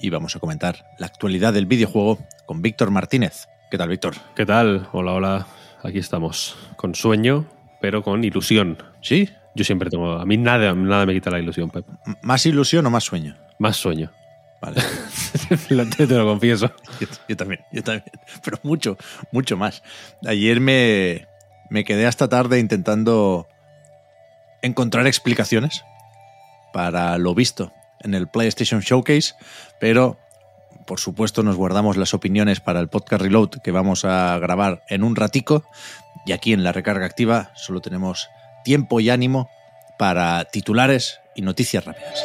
y 0.00 0.10
vamos 0.10 0.36
a 0.36 0.40
comentar 0.40 0.86
la 0.98 1.06
actualidad 1.06 1.52
del 1.52 1.66
videojuego 1.66 2.18
con 2.46 2.62
Víctor 2.62 2.90
Martínez. 2.90 3.48
¿Qué 3.70 3.78
tal, 3.78 3.88
Víctor? 3.88 4.14
¿Qué 4.34 4.46
tal? 4.46 4.88
Hola, 4.92 5.12
hola. 5.12 5.46
Aquí 5.82 5.98
estamos. 5.98 6.56
Con 6.76 6.94
sueño, 6.94 7.46
pero 7.80 8.02
con 8.02 8.24
ilusión. 8.24 8.78
¿Sí? 9.00 9.28
Yo 9.54 9.64
siempre 9.64 9.90
tengo. 9.90 10.12
A 10.12 10.24
mí 10.26 10.36
nada, 10.36 10.74
nada 10.74 11.06
me 11.06 11.14
quita 11.14 11.30
la 11.30 11.38
ilusión, 11.38 11.70
Pep. 11.70 11.86
¿Más 12.22 12.44
ilusión 12.46 12.86
o 12.86 12.90
más 12.90 13.04
sueño? 13.04 13.36
Más 13.58 13.76
sueño. 13.76 14.10
Vale. 14.60 14.80
Te 15.96 16.06
lo 16.06 16.26
confieso. 16.26 16.70
Yo, 17.00 17.06
yo 17.28 17.36
también, 17.36 17.60
yo 17.72 17.82
también. 17.82 18.04
Pero 18.44 18.58
mucho, 18.62 18.96
mucho 19.30 19.56
más. 19.56 19.82
Ayer 20.26 20.60
me, 20.60 21.26
me 21.70 21.84
quedé 21.84 22.06
hasta 22.06 22.28
tarde 22.28 22.58
intentando 22.58 23.46
encontrar 24.62 25.06
explicaciones 25.06 25.84
para 26.72 27.18
lo 27.18 27.34
visto 27.34 27.72
en 28.00 28.14
el 28.14 28.28
PlayStation 28.28 28.80
Showcase, 28.80 29.34
pero 29.80 30.18
por 30.86 31.00
supuesto 31.00 31.42
nos 31.42 31.56
guardamos 31.56 31.96
las 31.96 32.14
opiniones 32.14 32.60
para 32.60 32.80
el 32.80 32.88
podcast 32.88 33.22
Reload 33.22 33.50
que 33.62 33.70
vamos 33.70 34.04
a 34.04 34.38
grabar 34.38 34.82
en 34.88 35.02
un 35.02 35.16
ratico 35.16 35.64
y 36.26 36.32
aquí 36.32 36.52
en 36.52 36.62
la 36.62 36.72
recarga 36.72 37.06
activa 37.06 37.52
solo 37.54 37.80
tenemos 37.80 38.28
tiempo 38.64 39.00
y 39.00 39.10
ánimo 39.10 39.48
para 39.98 40.44
titulares 40.44 41.20
y 41.34 41.42
noticias 41.42 41.84
rápidas. 41.84 42.20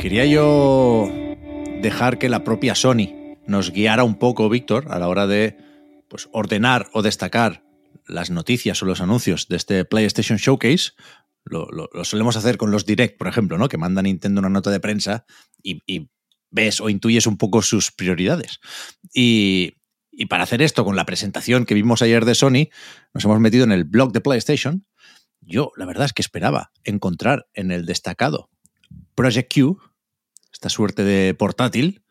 Quería 0.00 0.24
yo 0.26 1.08
dejar 1.80 2.18
que 2.18 2.28
la 2.28 2.44
propia 2.44 2.74
Sony 2.74 3.21
nos 3.46 3.70
guiara 3.70 4.04
un 4.04 4.16
poco, 4.18 4.48
Víctor, 4.48 4.86
a 4.90 4.98
la 4.98 5.08
hora 5.08 5.26
de 5.26 5.56
pues, 6.08 6.28
ordenar 6.32 6.88
o 6.92 7.02
destacar 7.02 7.64
las 8.06 8.30
noticias 8.30 8.82
o 8.82 8.86
los 8.86 9.00
anuncios 9.00 9.48
de 9.48 9.56
este 9.56 9.84
PlayStation 9.84 10.38
Showcase. 10.38 10.92
Lo, 11.44 11.66
lo- 11.70 11.88
lo 11.92 12.04
solemos 12.04 12.36
hacer 12.36 12.56
con 12.56 12.70
los 12.70 12.86
Direct, 12.86 13.18
por 13.18 13.28
ejemplo, 13.28 13.58
¿no? 13.58 13.68
que 13.68 13.78
manda 13.78 14.02
Nintendo 14.02 14.40
una 14.40 14.48
nota 14.48 14.70
de 14.70 14.80
prensa 14.80 15.24
y, 15.62 15.82
y 15.86 16.08
ves 16.50 16.80
o 16.80 16.88
intuyes 16.88 17.26
un 17.26 17.36
poco 17.36 17.62
sus 17.62 17.90
prioridades. 17.90 18.60
Y, 19.12 19.74
y 20.10 20.26
para 20.26 20.44
hacer 20.44 20.62
esto 20.62 20.84
con 20.84 20.94
la 20.96 21.06
presentación 21.06 21.64
que 21.64 21.74
vimos 21.74 22.02
ayer 22.02 22.24
de 22.24 22.34
Sony, 22.34 22.68
nos 23.14 23.24
hemos 23.24 23.40
metido 23.40 23.64
en 23.64 23.72
el 23.72 23.84
blog 23.84 24.12
de 24.12 24.20
PlayStation. 24.20 24.86
Yo, 25.40 25.72
la 25.76 25.86
verdad 25.86 26.06
es 26.06 26.12
que 26.12 26.22
esperaba 26.22 26.70
encontrar 26.84 27.48
en 27.54 27.72
el 27.72 27.86
destacado 27.86 28.50
Project 29.14 29.52
Q, 29.52 29.78
esta 30.52 30.68
suerte 30.68 31.02
de 31.02 31.34
portátil 31.34 32.01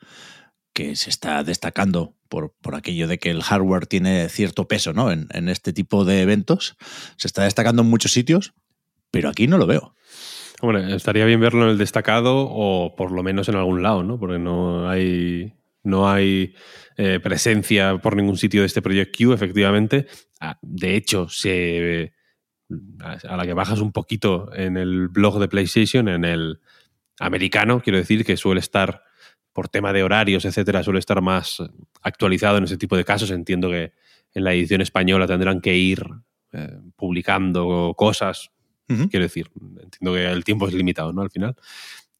que 0.73 0.95
se 0.95 1.09
está 1.09 1.43
destacando 1.43 2.15
por, 2.29 2.53
por 2.61 2.75
aquello 2.75 3.07
de 3.07 3.19
que 3.19 3.29
el 3.29 3.43
hardware 3.43 3.87
tiene 3.87 4.29
cierto 4.29 4.67
peso 4.67 4.93
¿no? 4.93 5.11
en, 5.11 5.27
en 5.31 5.49
este 5.49 5.73
tipo 5.73 6.05
de 6.05 6.21
eventos. 6.21 6.77
Se 7.17 7.27
está 7.27 7.43
destacando 7.43 7.81
en 7.81 7.89
muchos 7.89 8.11
sitios, 8.11 8.53
pero 9.11 9.29
aquí 9.29 9.47
no 9.47 9.57
lo 9.57 9.67
veo. 9.67 9.95
Hombre, 10.61 10.95
estaría 10.95 11.25
bien 11.25 11.39
verlo 11.39 11.63
en 11.63 11.71
el 11.71 11.77
destacado 11.77 12.47
o 12.47 12.95
por 12.95 13.11
lo 13.11 13.23
menos 13.23 13.49
en 13.49 13.55
algún 13.55 13.81
lado, 13.81 14.03
¿no? 14.03 14.19
Porque 14.19 14.39
no 14.39 14.89
hay. 14.89 15.53
No 15.83 16.07
hay 16.07 16.53
eh, 16.95 17.19
presencia 17.19 17.97
por 17.97 18.15
ningún 18.15 18.37
sitio 18.37 18.61
de 18.61 18.67
este 18.67 18.83
Project 18.83 19.17
Q, 19.17 19.33
efectivamente. 19.33 20.05
Ah, 20.39 20.59
De 20.61 20.95
hecho, 20.95 21.27
se, 21.27 22.13
a 23.27 23.35
la 23.35 23.45
que 23.47 23.53
bajas 23.53 23.79
un 23.79 23.91
poquito 23.91 24.53
en 24.53 24.77
el 24.77 25.07
blog 25.07 25.39
de 25.39 25.47
PlayStation, 25.47 26.07
en 26.07 26.23
el 26.23 26.59
americano, 27.19 27.81
quiero 27.81 27.97
decir, 27.97 28.23
que 28.25 28.37
suele 28.37 28.59
estar, 28.59 29.01
por 29.53 29.67
tema 29.69 29.91
de 29.93 30.03
horarios, 30.03 30.45
etcétera, 30.45 30.83
suele 30.83 30.99
estar 30.99 31.21
más 31.21 31.57
actualizado 32.01 32.57
en 32.57 32.63
ese 32.65 32.77
tipo 32.77 32.95
de 32.97 33.03
casos. 33.05 33.31
Entiendo 33.31 33.69
que 33.69 33.91
en 34.33 34.43
la 34.43 34.53
edición 34.53 34.81
española 34.81 35.27
tendrán 35.27 35.59
que 35.61 35.75
ir 35.75 36.05
eh, 36.53 36.77
publicando 36.95 37.93
cosas. 37.97 38.51
Quiero 38.87 39.23
decir, 39.23 39.49
entiendo 39.81 40.13
que 40.15 40.25
el 40.29 40.43
tiempo 40.43 40.67
es 40.67 40.73
limitado, 40.73 41.13
¿no? 41.13 41.21
Al 41.21 41.29
final. 41.31 41.55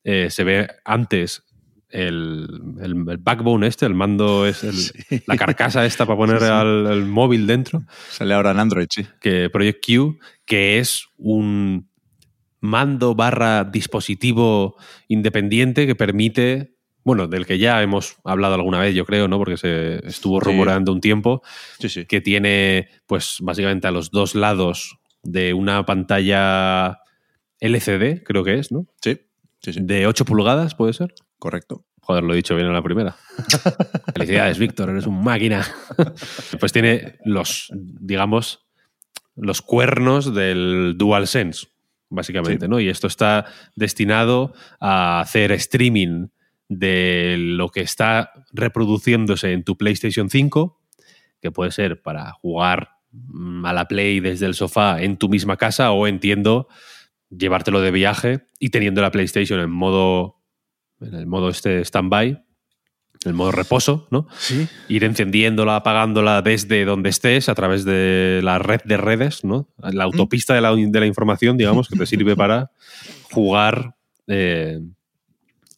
Eh, 0.06 0.30
se 0.30 0.46
ve 0.46 0.69
antes 0.86 1.44
el, 1.90 2.47
el- 2.81 3.06
el 3.09 3.18
backbone 3.18 3.68
este, 3.68 3.86
el 3.86 3.94
mando 3.94 4.46
es 4.48 4.63
el- 4.63 4.74
Sí. 4.78 5.22
la 5.28 5.36
carcasa 5.36 5.86
esta 5.86 6.06
para 6.06 6.18
poner 6.18 6.40
Sí, 6.40 6.46
sí. 6.46 6.50
al, 6.52 6.88
al 6.88 7.06
móvil 7.06 7.46
dentro 7.46 7.84
Sale 8.09 8.34
ahora 8.34 8.52
en 8.52 8.59
Android, 8.59 8.88
sí. 8.90 9.06
que 9.19 9.50
Project 9.50 9.86
Q, 9.86 10.18
que 10.46 10.80
es 10.80 11.08
un 11.18 11.90
mando 12.62 13.16
barra 13.16 13.66
dispositivo 13.66 14.78
independiente 15.09 15.86
que 15.86 15.96
permite, 15.96 16.78
bueno, 17.03 17.28
del 17.28 17.45
que 17.45 17.57
ya 17.57 17.81
hemos 17.81 18.17
hablado 18.23 18.56
alguna 18.56 18.79
vez, 18.79 18.94
yo 18.95 19.06
creo, 19.06 19.28
¿no? 19.28 19.38
Porque 19.38 19.57
se 19.57 20.06
estuvo 20.07 20.39
Sí. 20.39 20.45
rumoreando 20.45 20.91
un 20.91 21.01
tiempo, 21.01 21.41
Sí, 21.79 21.89
sí. 21.89 22.06
que 22.06 22.22
tiene, 22.22 22.89
pues, 23.07 23.38
básicamente 23.41 23.88
a 23.88 23.91
los 23.91 24.12
dos 24.12 24.35
lados 24.35 24.97
de 25.23 25.53
una 25.53 25.85
pantalla 25.85 27.00
LCD, 27.59 28.23
creo 28.23 28.44
que 28.44 28.56
es, 28.59 28.72
¿no? 28.72 28.88
Sí, 29.01 29.19
sí, 29.62 29.73
sí. 29.73 29.79
De 29.84 30.07
8 30.07 30.25
pulgadas, 30.25 30.75
¿puede 30.75 30.94
ser? 30.94 31.13
Correcto. 31.39 31.85
Joder, 32.03 32.23
lo 32.23 32.34
he 32.34 32.35
dicho 32.35 32.56
bien 32.56 32.67
en 32.67 32.73
la 32.73 32.81
primera. 32.81 33.16
Felicidades, 34.16 34.57
Víctor, 34.57 34.89
eres 34.89 35.06
un 35.06 35.23
máquina. 35.23 35.63
pues 36.59 36.72
tiene 36.73 37.18
los, 37.25 37.69
digamos, 37.73 38.66
los 39.35 39.62
cuernos 39.62 40.33
del 40.33 40.95
DualSense, 40.97 41.68
básicamente. 42.09 42.68
¿no? 42.68 42.79
Y 42.79 42.89
esto 42.89 43.06
está 43.07 43.45
destinado 43.75 44.53
a 44.79 45.19
hacer 45.22 45.51
streaming 45.51 46.28
de 46.71 47.35
lo 47.37 47.67
que 47.67 47.81
está 47.81 48.31
reproduciéndose 48.53 49.51
en 49.51 49.63
tu 49.63 49.77
PlayStation 49.77 50.29
5, 50.29 50.79
que 51.41 51.51
puede 51.51 51.71
ser 51.71 52.01
para 52.01 52.31
jugar 52.31 52.91
mm, 53.11 53.65
a 53.65 53.73
la 53.73 53.89
Play 53.89 54.21
desde 54.21 54.45
el 54.45 54.53
sofá 54.53 55.01
en 55.01 55.17
tu 55.17 55.27
misma 55.27 55.57
casa 55.57 55.91
o 55.91 56.07
entiendo 56.07 56.69
llevártelo 57.29 57.81
de 57.81 57.91
viaje 57.91 58.47
y 58.57 58.69
teniendo 58.69 59.01
la 59.01 59.11
PlayStation 59.11 59.59
en 59.59 59.69
modo 59.69 60.37
en 61.01 61.13
el 61.15 61.25
modo 61.25 61.49
este 61.49 61.83
standby, 61.83 62.39
el 63.25 63.33
modo 63.33 63.51
reposo, 63.51 64.07
¿no? 64.11 64.27
Sí. 64.38 64.67
Ir 64.88 65.03
encendiéndola, 65.03 65.75
apagándola 65.75 66.41
desde 66.41 66.85
donde 66.85 67.09
estés 67.09 67.49
a 67.49 67.55
través 67.55 67.83
de 67.83 68.39
la 68.43 68.59
red 68.59 68.81
de 68.85 68.97
redes, 68.97 69.43
¿no? 69.43 69.67
La 69.77 70.05
autopista 70.05 70.53
de 70.53 70.61
la, 70.61 70.73
de 70.73 70.99
la 70.99 71.05
información, 71.05 71.57
digamos, 71.57 71.89
que 71.89 71.97
te 71.97 72.05
sirve 72.05 72.35
para 72.38 72.71
jugar 73.31 73.95
eh, 74.27 74.79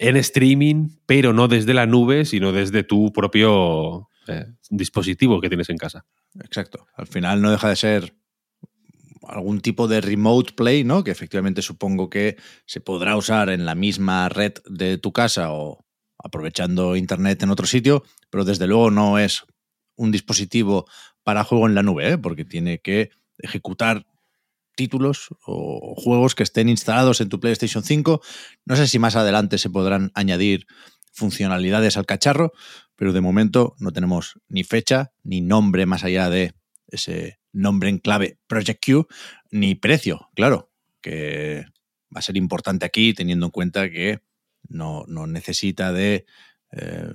en 0.03 0.17
streaming, 0.17 0.89
pero 1.05 1.31
no 1.31 1.47
desde 1.47 1.73
la 1.73 1.85
nube, 1.85 2.25
sino 2.25 2.51
desde 2.51 2.83
tu 2.83 3.13
propio 3.13 4.09
eh, 4.27 4.47
dispositivo 4.69 5.39
que 5.39 5.47
tienes 5.47 5.69
en 5.69 5.77
casa. 5.77 6.05
Exacto. 6.43 6.87
Al 6.95 7.07
final 7.07 7.41
no 7.41 7.51
deja 7.51 7.69
de 7.69 7.75
ser 7.77 8.13
algún 9.25 9.61
tipo 9.61 9.87
de 9.87 10.01
remote 10.01 10.51
play, 10.53 10.83
¿no? 10.83 11.05
Que 11.05 11.11
efectivamente 11.11 11.61
supongo 11.61 12.09
que 12.09 12.35
se 12.65 12.81
podrá 12.81 13.15
usar 13.15 13.49
en 13.49 13.65
la 13.65 13.75
misma 13.75 14.27
red 14.27 14.55
de 14.65 14.97
tu 14.97 15.13
casa 15.13 15.53
o 15.53 15.85
aprovechando 16.17 16.97
internet 16.97 17.41
en 17.41 17.51
otro 17.51 17.65
sitio, 17.65 18.03
pero 18.29 18.43
desde 18.43 18.67
luego 18.67 18.91
no 18.91 19.19
es 19.19 19.45
un 19.95 20.11
dispositivo 20.11 20.85
para 21.23 21.45
juego 21.45 21.65
en 21.65 21.75
la 21.75 21.83
nube, 21.83 22.11
¿eh? 22.11 22.17
porque 22.17 22.43
tiene 22.43 22.79
que 22.79 23.11
ejecutar 23.37 24.05
títulos 24.75 25.29
o 25.45 25.95
juegos 25.95 26.35
que 26.35 26.43
estén 26.43 26.69
instalados 26.69 27.21
en 27.21 27.29
tu 27.29 27.39
PlayStation 27.39 27.83
5. 27.83 28.21
No 28.65 28.75
sé 28.75 28.87
si 28.87 28.99
más 28.99 29.15
adelante 29.15 29.57
se 29.57 29.69
podrán 29.69 30.11
añadir 30.15 30.65
funcionalidades 31.11 31.97
al 31.97 32.05
cacharro, 32.05 32.53
pero 32.95 33.13
de 33.13 33.21
momento 33.21 33.75
no 33.79 33.91
tenemos 33.91 34.39
ni 34.47 34.63
fecha 34.63 35.13
ni 35.23 35.41
nombre 35.41 35.85
más 35.85 36.03
allá 36.03 36.29
de 36.29 36.53
ese 36.87 37.39
nombre 37.51 37.89
en 37.89 37.99
clave 37.99 38.39
Project 38.47 38.83
Q, 38.83 39.07
ni 39.51 39.75
precio, 39.75 40.29
claro, 40.35 40.71
que 41.01 41.65
va 42.15 42.19
a 42.19 42.23
ser 42.23 42.37
importante 42.37 42.85
aquí 42.85 43.13
teniendo 43.13 43.47
en 43.47 43.51
cuenta 43.51 43.89
que 43.89 44.21
no, 44.67 45.03
no 45.07 45.27
necesita 45.27 45.91
de 45.91 46.25
eh, 46.71 47.13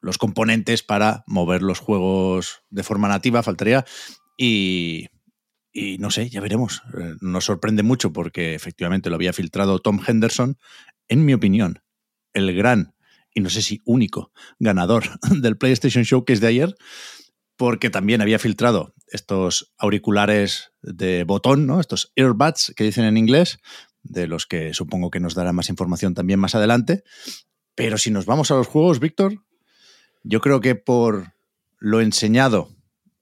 los 0.00 0.18
componentes 0.18 0.82
para 0.82 1.24
mover 1.26 1.62
los 1.62 1.78
juegos 1.78 2.62
de 2.70 2.82
forma 2.82 3.08
nativa, 3.08 3.42
faltaría. 3.42 3.84
Y, 4.36 5.08
Y 5.72 5.98
no 5.98 6.10
sé, 6.10 6.28
ya 6.28 6.40
veremos. 6.40 6.82
Eh, 6.98 7.14
Nos 7.20 7.44
sorprende 7.44 7.82
mucho 7.82 8.12
porque 8.12 8.54
efectivamente 8.54 9.08
lo 9.08 9.16
había 9.16 9.32
filtrado 9.32 9.78
Tom 9.78 10.00
Henderson. 10.06 10.58
En 11.08 11.24
mi 11.24 11.34
opinión, 11.34 11.82
el 12.32 12.54
gran, 12.54 12.94
y 13.34 13.40
no 13.40 13.50
sé 13.50 13.62
si 13.62 13.80
único, 13.84 14.32
ganador 14.58 15.04
del 15.40 15.56
PlayStation 15.56 16.04
Showcase 16.04 16.40
de 16.40 16.46
ayer, 16.46 16.74
porque 17.56 17.90
también 17.90 18.22
había 18.22 18.38
filtrado 18.38 18.94
estos 19.08 19.72
auriculares 19.76 20.72
de 20.82 21.24
botón, 21.24 21.66
¿no? 21.66 21.80
Estos 21.80 22.12
earbuds 22.16 22.72
que 22.74 22.84
dicen 22.84 23.04
en 23.04 23.16
inglés, 23.16 23.60
de 24.02 24.26
los 24.26 24.46
que 24.46 24.72
supongo 24.72 25.10
que 25.10 25.20
nos 25.20 25.34
dará 25.34 25.52
más 25.52 25.68
información 25.68 26.14
también 26.14 26.40
más 26.40 26.54
adelante. 26.54 27.04
Pero 27.74 27.98
si 27.98 28.10
nos 28.10 28.26
vamos 28.26 28.50
a 28.50 28.54
los 28.54 28.66
juegos, 28.66 28.98
Víctor, 28.98 29.44
yo 30.22 30.40
creo 30.40 30.60
que 30.60 30.74
por 30.74 31.34
lo 31.78 32.00
enseñado 32.00 32.70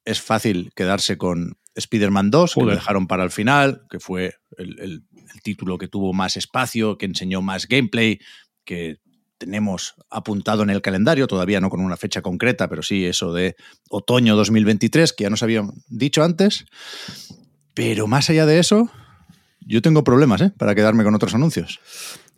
es 0.04 0.20
fácil 0.20 0.72
quedarse 0.74 1.18
con 1.18 1.57
Spider-Man 1.78 2.30
2, 2.30 2.54
que 2.54 2.60
lo 2.60 2.74
dejaron 2.74 3.06
para 3.06 3.24
el 3.24 3.30
final, 3.30 3.82
que 3.90 3.98
fue 4.00 4.34
el, 4.56 4.78
el- 4.80 5.02
el 5.34 5.42
título 5.42 5.76
que 5.78 5.88
tuvo 5.88 6.12
más 6.12 6.36
espacio, 6.36 6.96
que 6.98 7.06
enseñó 7.06 7.42
más 7.42 7.66
gameplay, 7.68 8.18
que 8.64 8.98
tenemos 9.36 9.94
apuntado 10.10 10.62
en 10.64 10.70
el 10.70 10.80
calendario, 10.82 11.26
todavía 11.28 11.60
no 11.60 11.70
con 11.70 11.80
una 11.80 11.96
fecha 11.96 12.22
concreta, 12.22 12.68
pero 12.68 12.82
sí 12.82 13.04
eso 13.06 13.32
de 13.32 13.54
otoño 13.90 14.34
2023, 14.36 15.12
que 15.12 15.24
ya 15.24 15.30
nos 15.30 15.42
habían 15.42 15.70
dicho 15.88 16.24
antes. 16.24 16.64
Pero 17.74 18.06
más 18.06 18.28
allá 18.30 18.46
de 18.46 18.58
eso, 18.58 18.90
yo 19.60 19.80
tengo 19.82 20.02
problemas 20.02 20.40
¿eh? 20.40 20.50
para 20.56 20.74
quedarme 20.74 21.04
con 21.04 21.14
otros 21.14 21.34
anuncios. 21.34 21.78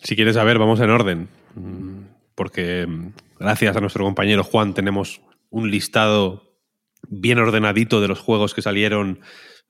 Si 0.03 0.15
quieres 0.17 0.35
saber, 0.35 0.59
vamos 0.59 0.81
en 0.81 0.91
orden. 0.91 1.29
Mm, 1.55 2.01
Porque 2.35 2.87
mm, 2.87 3.13
gracias 3.39 3.77
a 3.77 3.81
nuestro 3.81 4.05
compañero 4.05 4.45
Juan 4.45 4.75
tenemos 4.75 5.21
un 5.49 5.71
listado 5.71 6.50
bien 7.09 7.39
ordenadito 7.39 8.01
de 8.01 8.09
los 8.09 8.21
juegos 8.21 8.55
que 8.55 8.63
salieron 8.63 9.21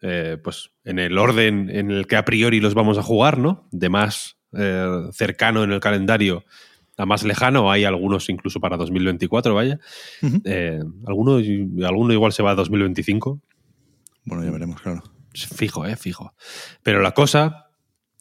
eh, 0.02 0.38
pues, 0.42 0.70
en 0.84 0.98
el 0.98 1.18
orden 1.18 1.70
en 1.70 1.90
el 1.90 2.06
que 2.06 2.16
a 2.16 2.24
priori 2.24 2.60
los 2.60 2.74
vamos 2.74 2.98
a 2.98 3.02
jugar, 3.02 3.38
¿no? 3.38 3.68
De 3.70 3.88
más 3.88 4.36
eh, 4.52 5.08
cercano 5.12 5.62
en 5.62 5.72
el 5.72 5.80
calendario 5.80 6.44
a 6.96 7.06
más 7.06 7.24
lejano. 7.24 7.70
Hay 7.70 7.84
algunos 7.84 8.28
incluso 8.28 8.60
para 8.60 8.76
2024, 8.76 9.54
vaya. 9.54 9.78
Eh, 10.44 10.80
alguno, 11.06 11.40
alguno 11.86 12.12
igual 12.12 12.32
se 12.32 12.42
va 12.42 12.52
a 12.52 12.54
2025. 12.54 13.40
Bueno, 14.24 14.44
ya 14.44 14.50
veremos, 14.50 14.80
claro. 14.80 15.02
Fijo, 15.34 15.86
eh, 15.86 15.96
fijo. 15.96 16.34
Pero 16.82 17.00
la 17.00 17.12
cosa 17.12 17.70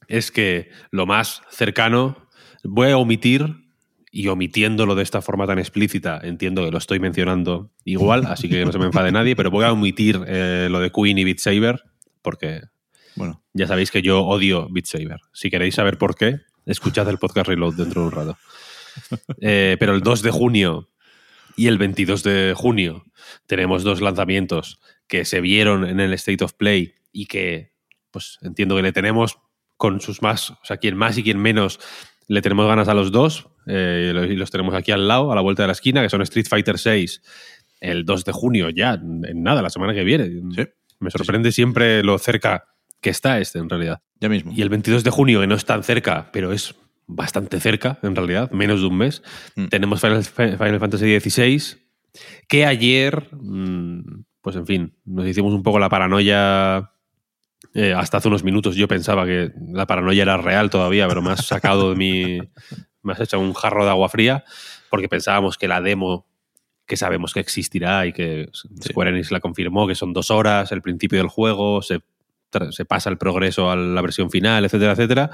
es 0.07 0.31
que 0.31 0.69
lo 0.91 1.05
más 1.05 1.41
cercano 1.49 2.27
voy 2.63 2.91
a 2.91 2.97
omitir 2.97 3.68
y 4.11 4.27
omitiéndolo 4.27 4.95
de 4.95 5.03
esta 5.03 5.21
forma 5.21 5.45
tan 5.45 5.59
explícita, 5.59 6.19
entiendo 6.23 6.65
que 6.65 6.71
lo 6.71 6.77
estoy 6.77 6.99
mencionando 6.99 7.71
igual, 7.85 8.25
así 8.25 8.49
que 8.49 8.65
no 8.65 8.71
se 8.71 8.79
me 8.79 8.85
enfade 8.85 9.11
nadie, 9.11 9.35
pero 9.35 9.51
voy 9.51 9.65
a 9.65 9.71
omitir 9.71 10.19
eh, 10.27 10.67
lo 10.69 10.79
de 10.79 10.91
Queen 10.91 11.17
y 11.17 11.23
Beat 11.23 11.39
Saber 11.39 11.83
porque 12.21 12.61
Bueno, 13.15 13.43
ya 13.53 13.67
sabéis 13.67 13.91
que 13.91 14.01
yo 14.01 14.21
odio 14.21 14.67
Beat 14.69 14.85
Saber. 14.85 15.19
Si 15.33 15.49
queréis 15.49 15.75
saber 15.75 15.97
por 15.97 16.15
qué, 16.15 16.39
escuchad 16.65 17.07
el 17.09 17.17
podcast 17.17 17.47
Reload 17.47 17.75
dentro 17.75 18.01
de 18.01 18.07
un 18.07 18.13
rato. 18.13 18.37
Eh, 19.39 19.77
pero 19.79 19.93
el 19.93 20.01
2 20.01 20.23
de 20.23 20.31
junio 20.31 20.89
y 21.55 21.67
el 21.67 21.77
22 21.77 22.23
de 22.23 22.53
junio 22.57 23.05
tenemos 23.45 23.83
dos 23.83 24.01
lanzamientos 24.01 24.79
que 25.07 25.25
se 25.25 25.41
vieron 25.41 25.85
en 25.85 25.99
el 25.99 26.11
State 26.13 26.43
of 26.43 26.53
Play 26.53 26.95
y 27.11 27.27
que, 27.27 27.71
pues 28.11 28.39
entiendo 28.41 28.75
que 28.75 28.81
le 28.81 28.91
tenemos 28.91 29.39
con 29.77 30.01
sus 30.01 30.21
más, 30.21 30.49
o 30.49 30.59
sea, 30.63 30.77
quien 30.77 30.97
más 30.97 31.17
y 31.17 31.23
quien 31.23 31.39
menos, 31.39 31.79
le 32.29 32.41
tenemos 32.41 32.65
ganas 32.67 32.87
a 32.87 32.93
los 32.93 33.11
dos 33.11 33.49
eh, 33.67 34.13
y 34.29 34.35
los 34.35 34.49
tenemos 34.51 34.73
aquí 34.73 34.91
al 34.93 35.07
lado, 35.07 35.31
a 35.31 35.35
la 35.35 35.41
vuelta 35.41 35.63
de 35.63 35.67
la 35.67 35.73
esquina, 35.73 36.01
que 36.01 36.09
son 36.09 36.21
Street 36.21 36.45
Fighter 36.47 36.77
6 36.77 37.21
el 37.81 38.05
2 38.05 38.23
de 38.25 38.31
junio, 38.31 38.69
ya, 38.69 38.93
en 38.93 39.43
nada, 39.43 39.61
la 39.61 39.69
semana 39.69 39.93
que 39.93 40.03
viene. 40.03 40.29
Sí. 40.55 40.67
Me 40.99 41.11
sorprende 41.11 41.51
siempre 41.51 42.03
lo 42.03 42.17
cerca 42.17 42.65
que 43.01 43.09
está 43.09 43.39
este, 43.39 43.59
en 43.59 43.69
realidad. 43.69 44.01
ya 44.19 44.27
mismo. 44.29 44.51
Y 44.55 44.61
el 44.61 44.69
22 44.69 45.03
de 45.03 45.09
junio, 45.11 45.39
que 45.41 45.47
no 45.47 45.55
es 45.55 45.65
tan 45.65 45.83
cerca, 45.83 46.29
pero 46.33 46.51
es 46.51 46.75
bastante 47.07 47.59
cerca, 47.59 47.97
en 48.03 48.15
realidad, 48.15 48.51
menos 48.51 48.81
de 48.81 48.87
un 48.87 48.97
mes, 48.97 49.23
Mm. 49.55 49.67
tenemos 49.67 50.01
Final, 50.01 50.23
Final 50.23 50.79
Fantasy 50.79 51.19
XVI, 51.19 51.77
que 52.47 52.65
ayer, 52.65 53.29
mm, 53.31 54.23
pues 54.41 54.55
en 54.57 54.65
fin, 54.67 54.93
nos 55.05 55.25
hicimos 55.25 55.53
un 55.53 55.63
poco 55.63 55.79
la 55.79 55.89
paranoia. 55.89 56.91
Eh, 57.73 57.93
hasta 57.93 58.17
hace 58.17 58.27
unos 58.27 58.43
minutos 58.43 58.75
yo 58.75 58.87
pensaba 58.87 59.25
que 59.25 59.51
la 59.71 59.85
paranoia 59.85 60.23
era 60.23 60.37
real 60.37 60.69
todavía, 60.69 61.07
pero 61.07 61.21
me 61.21 61.31
has 61.31 61.45
sacado 61.45 61.91
de 61.91 61.95
mi. 61.95 62.39
Me 63.01 63.13
has 63.13 63.19
hecho 63.21 63.39
un 63.39 63.53
jarro 63.53 63.85
de 63.85 63.91
agua 63.91 64.09
fría, 64.09 64.43
porque 64.89 65.07
pensábamos 65.07 65.57
que 65.57 65.67
la 65.67 65.81
demo 65.81 66.27
que 66.89 66.97
sabemos 66.97 67.33
que 67.33 67.39
existirá 67.39 68.07
y 68.07 68.13
que 68.13 68.49
Square 68.83 69.11
Enix 69.11 69.31
la 69.31 69.39
confirmó, 69.39 69.87
que 69.87 69.93
son 69.93 70.11
dos 70.11 70.31
horas, 70.31 70.71
el 70.71 70.81
principio 70.81 71.19
del 71.19 71.27
juego, 71.27 71.81
se, 71.83 72.01
pasa 72.85 73.11
el 73.11 73.19
progreso 73.19 73.69
a 73.69 73.75
la 73.75 74.01
versión 74.01 74.31
final, 74.31 74.65
etcétera, 74.65 74.93
etcétera. 74.93 75.29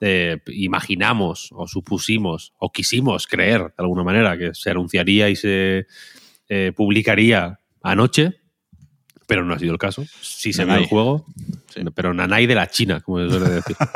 Eh, 0.00 0.38
imaginamos 0.46 1.50
o 1.52 1.66
supusimos 1.66 2.54
o 2.58 2.70
quisimos 2.70 3.26
creer 3.26 3.62
de 3.62 3.74
alguna 3.78 4.04
manera 4.04 4.38
que 4.38 4.54
se 4.54 4.70
anunciaría 4.70 5.28
y 5.28 5.36
se 5.36 5.86
eh, 6.48 6.72
publicaría 6.74 7.58
anoche, 7.82 8.41
pero 9.32 9.46
no 9.46 9.54
ha 9.54 9.58
sido 9.58 9.72
el 9.72 9.78
caso. 9.78 10.04
Sí 10.20 10.52
se 10.52 10.64
vio 10.64 10.72
Nanay. 10.74 10.82
el 10.82 10.88
juego, 10.90 11.24
pero 11.94 12.12
Nanay 12.12 12.44
de 12.46 12.54
la 12.54 12.66
China, 12.68 13.00
como 13.00 13.18
se 13.20 13.30
suele 13.30 13.48
decir. 13.48 13.76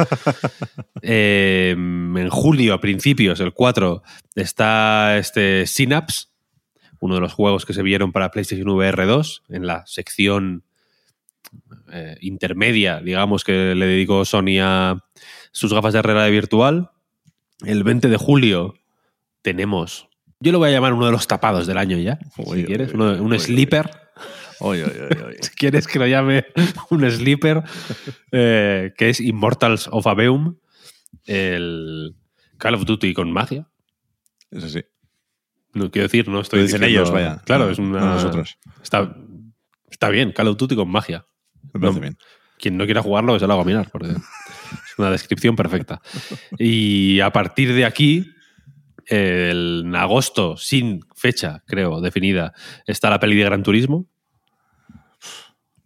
Eh, 1.03 1.73
en 1.77 2.29
julio, 2.31 2.73
a 2.75 2.81
principios, 2.81 3.39
el 3.41 3.53
4, 3.53 4.03
está 4.35 5.19
este 5.19 5.67
Synapse, 5.67 6.29
uno 7.01 7.17
de 7.17 7.21
los 7.21 7.33
juegos 7.35 7.67
que 7.67 7.75
se 7.75 7.83
vieron 7.83 8.13
para 8.13 8.31
PlayStation 8.31 8.69
VR 8.71 9.05
2, 9.07 9.43
en 9.51 9.67
la 9.67 9.85
sección 9.87 10.65
eh, 11.93 12.17
intermedia, 12.23 13.01
digamos, 13.01 13.45
que 13.45 13.75
le 13.75 13.87
dedicó 13.87 14.25
Sony 14.25 14.59
a 14.61 15.05
sus 15.53 15.73
gafas 15.73 15.93
de 15.93 16.03
realidad 16.03 16.31
virtual. 16.31 16.91
El 17.65 17.85
20 17.85 18.09
de 18.09 18.17
julio 18.17 18.75
tenemos, 19.43 20.09
yo 20.41 20.51
lo 20.53 20.59
voy 20.59 20.71
a 20.71 20.73
llamar 20.73 20.95
uno 20.95 21.07
de 21.07 21.13
los 21.13 21.27
tapados 21.29 21.67
del 21.67 21.79
año 21.79 21.99
ya, 21.99 22.19
si 22.35 22.65
quieres, 22.65 22.93
uno- 22.95 23.13
un 23.23 23.33
uy, 23.33 23.39
sleeper. 23.39 23.91
Oye, 24.61 24.85
oye. 24.85 25.37
Si 25.43 25.51
quieres 25.51 25.87
que 25.87 25.99
lo 25.99 26.07
llame 26.07 26.47
un 26.91 27.11
sleeper, 27.11 27.63
eh, 28.33 28.93
que 28.97 29.11
es 29.11 29.21
Immortals 29.21 29.89
of 29.93 30.07
Aveum, 30.07 30.57
el 31.27 32.15
Call 32.59 32.75
of 32.75 32.85
Duty 32.85 33.15
con 33.15 33.31
magia. 33.33 33.69
Eso 34.51 34.69
sí. 34.69 34.83
No 35.75 35.91
quiero 35.91 36.09
decir, 36.09 36.29
no 36.29 36.41
estoy 36.41 36.61
Lo 36.61 36.65
dicen 36.67 36.81
diciendo- 36.81 37.01
ellos, 37.01 37.13
vaya. 37.13 37.43
Claro, 37.45 37.67
No, 37.67 37.71
es 37.71 37.79
una. 37.79 38.01
no 38.01 38.15
nosotros. 38.15 38.59
Está, 38.83 39.15
está 39.91 40.09
bien, 40.09 40.33
Call 40.33 40.49
of 40.49 40.57
Duty 40.57 40.75
con 40.77 40.91
magia. 40.91 41.27
Me 41.75 41.81
parece 41.81 41.95
No, 41.99 42.01
bien. 42.01 42.19
Quien 42.59 42.77
no 42.79 42.87
quiera 42.87 43.03
jugarlo, 43.03 43.35
que 43.35 43.41
se 43.41 43.47
lo 43.47 43.53
haga 43.53 43.65
mirar, 43.65 43.91
porque 43.91 44.09
es 44.13 44.99
una 44.99 45.11
descripción 45.11 45.57
perfecta. 45.57 46.01
Y 46.59 47.21
a 47.21 47.31
partir 47.31 47.75
de 47.75 47.85
aquí, 47.85 48.31
el, 49.07 49.83
en 49.85 49.95
agosto, 49.97 50.57
sin 50.57 51.01
fecha, 51.15 51.63
creo, 51.67 52.01
definida, 52.01 52.55
está 52.87 53.11
la 53.11 53.21
peli 53.21 53.37
de 53.37 53.45
Gran 53.45 53.63
Turismo. 53.63 54.07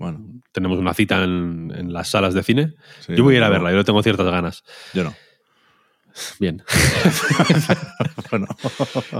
Bueno, 0.00 0.25
Tenemos 0.50 0.78
una 0.78 0.95
cita 0.95 1.23
en, 1.23 1.73
en 1.76 1.92
las 1.92 2.09
salas 2.09 2.35
de 2.35 2.42
cine. 2.42 2.75
sí, 3.07 3.14
yo 3.14 3.23
voy 3.23 3.35
a 3.35 3.38
ir 3.38 3.45
a 3.45 3.49
verla, 3.50 3.71
yo 3.71 3.76
le 3.76 3.85
tengo 3.85 4.02
ciertas 4.02 4.26
ganas. 4.26 4.64
Yo 4.95 5.04
no. 5.04 5.14
Bien. 6.40 6.62
Bueno, 8.30 8.47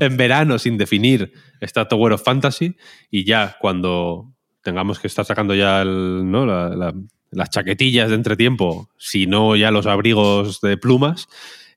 en 0.01 0.17
verano, 0.17 0.59
sin 0.59 0.79
definir, 0.79 1.33
está 1.61 1.89
Tower 1.89 2.13
of 2.13 2.23
Fantasy. 2.23 2.77
Y 3.11 3.25
ya 3.25 3.57
cuando 3.61 4.33
tengamos 4.63 5.01
que 5.01 5.09
estar 5.09 5.25
sacando 5.25 5.53
ya 5.55 5.83
el- 5.83 6.31
¿no? 6.31 6.47
la- 6.47 6.69
la- 6.71 6.95
las 7.33 7.51
chaquetillas 7.51 8.09
de 8.09 8.15
entretiempo, 8.17 8.89
si 8.99 9.27
no 9.27 9.57
ya 9.57 9.71
los 9.73 9.87
abrigos 9.87 10.61
de 10.61 10.77
plumas, 10.77 11.27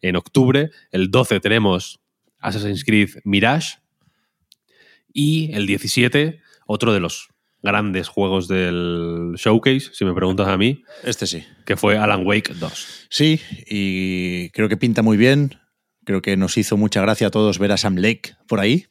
en 0.01 0.15
octubre, 0.15 0.69
el 0.91 1.09
12 1.11 1.39
tenemos 1.39 1.99
Assassin's 2.39 2.83
Creed 2.83 3.09
Mirage. 3.23 3.77
Y 5.11 5.51
el 5.53 5.65
17, 5.67 6.39
otro 6.67 6.93
de 6.93 6.99
los 6.99 7.29
grandes 7.63 8.09
juegos 8.09 8.47
del 8.47 9.33
showcase, 9.37 9.89
si 9.93 10.03
me 10.05 10.13
preguntas 10.13 10.47
a 10.49 10.57
mí, 10.57 10.83
este 11.03 11.25
sí. 11.25 11.45
que 11.65 11.77
fue 11.77 11.97
Alan 11.97 12.27
Wake 12.27 12.53
2. 12.53 13.07
Sí, 13.09 13.39
y 13.65 14.49
creo 14.49 14.67
que 14.69 14.77
pinta 14.77 15.01
muy 15.01 15.17
bien. 15.17 15.57
Creo 16.05 16.21
que 16.21 16.35
nos 16.35 16.57
hizo 16.57 16.75
mucha 16.75 17.01
gracia 17.01 17.27
a 17.27 17.31
todos 17.31 17.59
ver 17.59 17.71
a 17.71 17.77
Sam 17.77 17.95
Lake 17.95 18.35
por 18.47 18.59
ahí. 18.59 18.87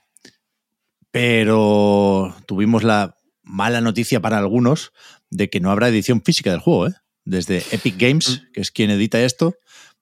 Pero 1.11 2.35
tuvimos 2.47 2.83
la 2.83 3.17
mala 3.43 3.83
noticia 3.83 4.21
para 4.21 4.39
algunos 4.39 4.93
de 5.29 5.51
que 5.51 5.61
no 5.61 5.71
habrá 5.71 5.89
edición 5.89 6.23
física 6.23 6.51
del 6.51 6.61
juego. 6.61 6.89
¿eh? 6.89 6.95
Desde 7.25 7.59
Epic 7.71 7.97
Games, 7.99 8.45
que 8.55 8.63
es 8.63 8.71
quien 8.71 8.91
edita 8.91 9.21
esto, 9.21 9.57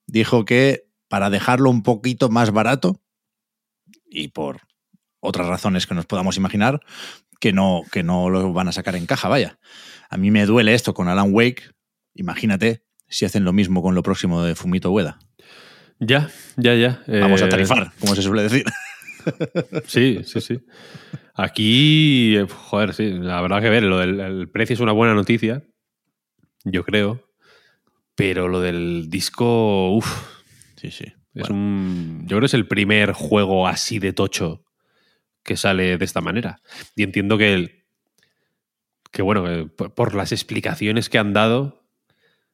dijo 0.07 0.45
que 0.45 0.87
para 1.09 1.29
dejarlo 1.29 1.69
un 1.69 1.83
poquito 1.83 2.29
más 2.29 2.53
barato 2.53 3.01
y 4.09 4.29
por 4.29 4.61
otras 5.19 5.49
razones 5.49 5.89
que 5.89 5.95
nos 5.95 6.07
podamos 6.07 6.37
imaginar, 6.37 6.81
que 7.41 7.53
no, 7.53 7.83
que 7.91 8.03
no 8.05 8.31
lo 8.31 8.53
van 8.53 8.69
a 8.69 8.73
sacar 8.73 8.95
en 8.97 9.07
caja, 9.07 9.29
vaya. 9.29 9.59
A 10.09 10.17
mí 10.17 10.31
me 10.31 10.47
duele 10.47 10.75
esto 10.75 10.95
con 10.95 11.09
Alan 11.09 11.31
Wake. 11.33 11.71
Imagínate 12.15 12.85
si 13.09 13.25
hacen 13.25 13.45
lo 13.45 13.53
mismo 13.53 13.83
con 13.83 13.95
lo 13.95 14.03
próximo 14.03 14.43
de 14.45 14.55
Fumito 14.55 14.91
Ueda. 14.93 15.19
Ya, 15.99 16.31
ya, 16.57 16.75
ya. 16.75 17.03
Vamos 17.09 17.43
a 17.43 17.47
Eh, 17.47 17.49
tarifar, 17.49 17.93
como 17.99 18.15
se 18.15 18.23
suele 18.23 18.43
decir. 18.45 18.65
Sí, 19.87 20.21
sí, 20.25 20.41
sí. 20.41 20.61
Aquí, 21.35 22.37
eh, 22.39 22.47
joder, 22.49 22.95
sí, 22.95 23.11
la 23.11 23.43
verdad 23.43 23.61
que 23.61 23.69
ver, 23.69 23.83
lo 23.83 23.99
del 23.99 24.19
el 24.19 24.49
precio 24.51 24.73
es 24.73 24.81
una 24.81 24.93
buena 24.93 25.13
noticia, 25.13 25.63
yo 26.65 26.85
creo. 26.85 27.29
Pero 28.15 28.49
lo 28.49 28.61
del 28.63 29.11
disco, 29.11 29.91
uff, 29.95 30.39
Sí, 30.77 30.91
sí. 30.91 31.05
es 31.05 31.15
Bueno, 31.49 31.55
un. 31.55 32.21
Yo 32.23 32.29
creo 32.29 32.41
que 32.41 32.47
es 32.47 32.55
el 32.55 32.67
primer 32.67 33.13
juego 33.13 33.69
así 33.69 33.99
de 33.99 34.15
tocho 34.15 34.65
que 35.51 35.57
sale 35.57 35.99
de 35.99 36.05
esta 36.05 36.21
manera. 36.21 36.61
Y 36.95 37.03
entiendo 37.03 37.37
que 37.37 37.55
el. 37.55 37.83
Que 39.11 39.23
bueno, 39.23 39.43
que 39.45 39.67
por, 39.67 40.15
las 40.15 40.31
explicaciones 40.31 41.09
que 41.09 41.19
han 41.19 41.33
dado, 41.33 41.83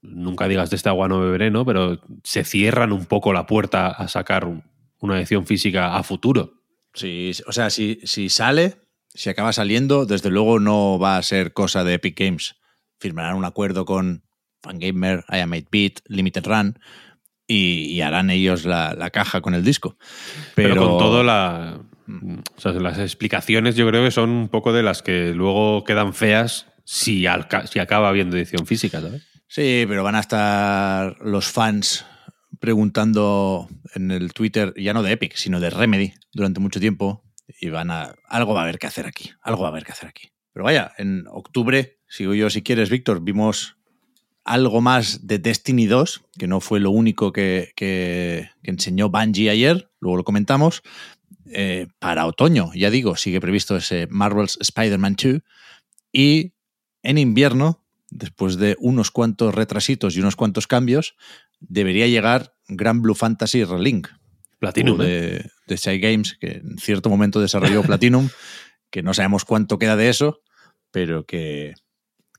nunca 0.01 0.49
digas 0.49 0.71
de 0.71 0.77
esta 0.77 0.89
agua 0.91 1.09
no 1.09 1.21
beberé, 1.21 1.51
¿no? 1.51 1.67
Pero 1.67 2.01
se 2.25 2.43
cierran 2.45 2.93
un 2.93 3.05
poco 3.05 3.35
la 3.35 3.45
puerta 3.45 3.89
a 3.89 4.09
sacar 4.09 4.47
un- 4.47 4.65
una 5.01 5.19
edición 5.19 5.45
física 5.47 5.95
a 5.97 6.03
futuro. 6.03 6.55
sí, 6.95 7.33
o 7.47 7.53
sea, 7.53 7.69
si, 7.69 8.01
si 8.05 8.31
sale, 8.31 8.79
si 9.13 9.29
acaba 9.29 9.53
saliendo, 9.53 10.07
desde 10.07 10.31
luego 10.31 10.59
no 10.59 10.99
va 10.99 11.19
a 11.19 11.23
ser 11.23 11.53
cosa 11.53 11.85
de 11.85 11.93
Epic 11.95 12.19
Games. 12.19 12.57
Firmarán 12.99 13.37
un 13.37 13.45
acuerdo 13.45 13.85
con 13.85 14.23
Fangamer, 14.63 15.23
I 15.29 15.41
Am 15.41 15.51
8-Bit, 15.53 16.01
Limited 16.07 16.47
Run 16.47 16.79
y, 17.47 17.93
y 17.93 18.01
harán 18.01 18.31
ellos 18.31 18.65
la, 18.65 18.95
la 18.95 19.11
caja 19.11 19.43
con 19.43 19.53
el 19.53 19.63
disco. 19.63 19.99
Pero, 20.55 20.71
Pero, 20.71 20.89
con 20.89 20.99
todo 20.99 21.23
la. 21.23 21.79
O 22.09 22.61
sea, 22.61 22.73
las 22.73 22.99
explicaciones 22.99 23.75
yo 23.77 23.87
creo 23.89 24.05
que 24.05 24.11
son 24.11 24.31
un 24.31 24.49
poco 24.49 24.73
de 24.73 24.83
las 24.83 25.03
que 25.03 25.33
luego 25.35 25.85
quedan 25.85 26.15
feas 26.15 26.67
si, 26.85 27.27
alca- 27.27 27.67
si 27.67 27.79
acaba 27.81 28.09
habiendo 28.09 28.37
edición 28.37 28.67
física, 28.67 29.01
¿sabes? 29.01 29.27
Sí, 29.49 29.85
pero 29.89 30.03
van 30.05 30.15
a 30.17 30.21
estar 30.21 31.17
los 31.21 31.47
fans 31.49 32.05
preguntando 32.61 33.69
en 33.95 34.11
el 34.11 34.33
Twitter, 34.33 34.75
ya 34.77 34.93
no 34.93 35.03
de 35.03 35.13
Epic, 35.13 35.35
sino 35.37 35.61
de 35.61 35.71
Remedy, 35.71 36.13
durante 36.33 36.61
mucho 36.61 36.81
tiempo. 36.81 37.23
Y 37.61 37.69
van 37.71 37.91
a. 37.91 38.15
Algo 38.29 38.55
va 38.55 38.61
a 38.61 38.63
haber 38.65 38.79
que 38.79 38.87
hacer 38.89 39.07
aquí. 39.07 39.31
Algo 39.41 39.63
va 39.63 39.69
a 39.69 39.71
haber 39.71 39.85
que 39.85 39.93
hacer 39.93 40.09
aquí. 40.09 40.29
Pero 40.53 40.65
vaya, 40.65 40.93
en 40.99 41.25
octubre, 41.29 41.99
sigo 42.09 42.35
yo 42.35 42.51
si 42.51 42.63
quieres, 42.63 42.91
Víctor, 42.91 43.23
vimos 43.23 43.77
algo 44.45 44.81
más 44.81 45.27
de 45.27 45.39
Destiny 45.39 45.87
2, 45.87 46.23
que 46.39 46.47
no 46.49 46.61
fue 46.61 46.81
lo 46.81 46.91
único 46.91 47.33
que, 47.33 47.73
que- 47.77 48.51
que 48.63 48.71
enseñó 48.71 49.09
Bungie 49.11 49.51
ayer, 49.51 49.91
luego 50.01 50.17
lo 50.19 50.25
comentamos. 50.25 50.83
Eh, 51.51 51.87
para 51.99 52.27
otoño, 52.27 52.71
ya 52.75 52.91
digo, 52.91 53.17
sigue 53.17 53.41
previsto 53.41 53.77
ese 53.77 54.07
Marvel's 54.11 54.59
Spider-Man 54.61 55.17
2. 55.23 55.43
Y 56.13 56.53
en 57.03 57.19
invierno, 57.19 57.85
después 58.11 58.57
de 58.57 58.77
unos 58.81 59.11
cuantos 59.11 59.55
retrasitos 59.55 60.17
y 60.17 60.21
unos 60.21 60.37
cuantos 60.37 60.67
cambios, 60.67 61.17
debería 61.61 62.07
llegar 62.07 62.55
Grand 62.69 63.03
Blue 63.03 63.15
Fantasy 63.15 63.65
Relink, 63.65 64.09
Platinum. 64.59 65.01
¿eh? 65.03 65.49
de, 65.67 65.77
Shy 65.77 65.99
Games, 65.99 66.37
que 66.41 66.63
en 66.65 66.79
cierto 66.79 67.09
momento 67.11 67.41
desarrolló 67.41 67.83
Platinum, 67.83 68.29
que 68.91 69.03
no 69.03 69.15
sabemos 69.15 69.45
cuánto 69.45 69.79
queda 69.79 69.97
de 69.97 70.09
eso, 70.09 70.41
pero 70.91 71.27
que, 71.27 71.75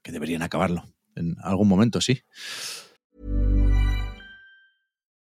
que 0.04 0.12
deberían 0.12 0.42
acabarlo 0.42 0.84
en 1.16 1.36
algún 1.42 1.68
momento, 1.68 2.02
sí. 2.02 2.24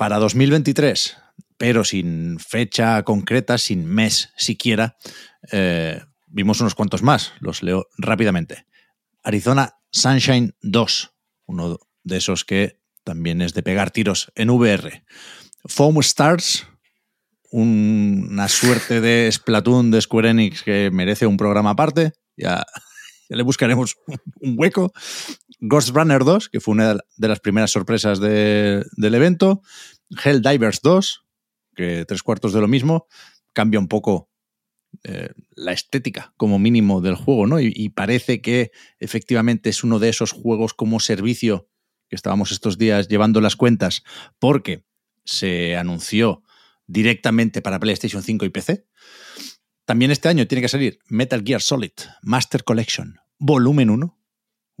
Para 0.00 0.16
2023, 0.18 1.18
pero 1.58 1.84
sin 1.84 2.38
fecha 2.38 3.02
concreta, 3.02 3.58
sin 3.58 3.84
mes 3.84 4.30
siquiera, 4.34 4.96
eh, 5.52 6.00
vimos 6.26 6.58
unos 6.62 6.74
cuantos 6.74 7.02
más, 7.02 7.34
los 7.40 7.62
leo 7.62 7.86
rápidamente. 7.98 8.64
Arizona 9.22 9.74
Sunshine 9.90 10.54
2, 10.62 11.12
uno 11.44 11.78
de 12.02 12.16
esos 12.16 12.46
que 12.46 12.80
también 13.04 13.42
es 13.42 13.52
de 13.52 13.62
pegar 13.62 13.90
tiros 13.90 14.32
en 14.36 14.48
VR. 14.48 15.04
Foam 15.66 15.98
Stars, 16.00 16.66
un- 17.50 18.28
una 18.30 18.48
suerte 18.48 19.02
de 19.02 19.30
Splatoon 19.30 19.90
de 19.90 20.00
Square 20.00 20.30
Enix 20.30 20.62
que 20.62 20.90
merece 20.90 21.26
un 21.26 21.36
programa 21.36 21.72
aparte. 21.72 22.12
Ya, 22.38 22.64
ya 23.28 23.36
le 23.36 23.42
buscaremos 23.42 23.96
un 24.40 24.54
hueco. 24.56 24.94
Ghost 25.60 25.90
Runner 25.90 26.24
2, 26.24 26.48
que 26.48 26.60
fue 26.60 26.72
una 26.72 26.94
de 27.16 27.28
las 27.28 27.40
primeras 27.40 27.70
sorpresas 27.70 28.18
de- 28.20 28.84
del 28.96 29.14
evento. 29.14 29.62
Helldivers 30.24 30.80
2, 30.82 31.24
que 31.74 32.04
tres 32.06 32.22
cuartos 32.22 32.52
de 32.52 32.60
lo 32.60 32.68
mismo. 32.68 33.06
Cambia 33.52 33.78
un 33.80 33.88
poco 33.88 34.30
eh, 35.04 35.30
la 35.54 35.72
estética 35.72 36.32
como 36.36 36.58
mínimo 36.58 37.00
del 37.00 37.14
juego, 37.14 37.46
¿no? 37.46 37.60
Y, 37.60 37.72
y 37.74 37.90
parece 37.90 38.40
que 38.40 38.72
efectivamente 38.98 39.70
es 39.70 39.84
uno 39.84 39.98
de 39.98 40.08
esos 40.08 40.32
juegos 40.32 40.74
como 40.74 40.98
servicio 40.98 41.68
que 42.08 42.16
estábamos 42.16 42.50
estos 42.50 42.76
días 42.76 43.06
llevando 43.08 43.40
las 43.40 43.54
cuentas 43.54 44.02
porque 44.40 44.84
se 45.24 45.76
anunció 45.76 46.42
directamente 46.88 47.62
para 47.62 47.78
PlayStation 47.78 48.22
5 48.22 48.44
y 48.46 48.48
PC. 48.48 48.84
También 49.84 50.10
este 50.10 50.28
año 50.28 50.46
tiene 50.48 50.62
que 50.62 50.68
salir 50.68 50.98
Metal 51.08 51.42
Gear 51.44 51.62
Solid 51.62 51.92
Master 52.22 52.64
Collection 52.64 53.18
Volumen 53.38 53.90
1, 53.90 54.19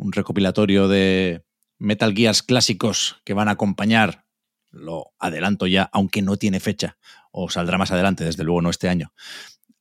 un 0.00 0.12
recopilatorio 0.12 0.88
de 0.88 1.44
Metal 1.78 2.14
Gears 2.14 2.42
clásicos 2.42 3.20
que 3.24 3.34
van 3.34 3.48
a 3.48 3.52
acompañar, 3.52 4.24
lo 4.70 5.12
adelanto 5.18 5.66
ya, 5.66 5.90
aunque 5.92 6.22
no 6.22 6.36
tiene 6.36 6.60
fecha, 6.60 6.96
o 7.30 7.50
saldrá 7.50 7.76
más 7.76 7.90
adelante, 7.90 8.24
desde 8.24 8.44
luego 8.44 8.62
no 8.62 8.70
este 8.70 8.88
año, 8.88 9.12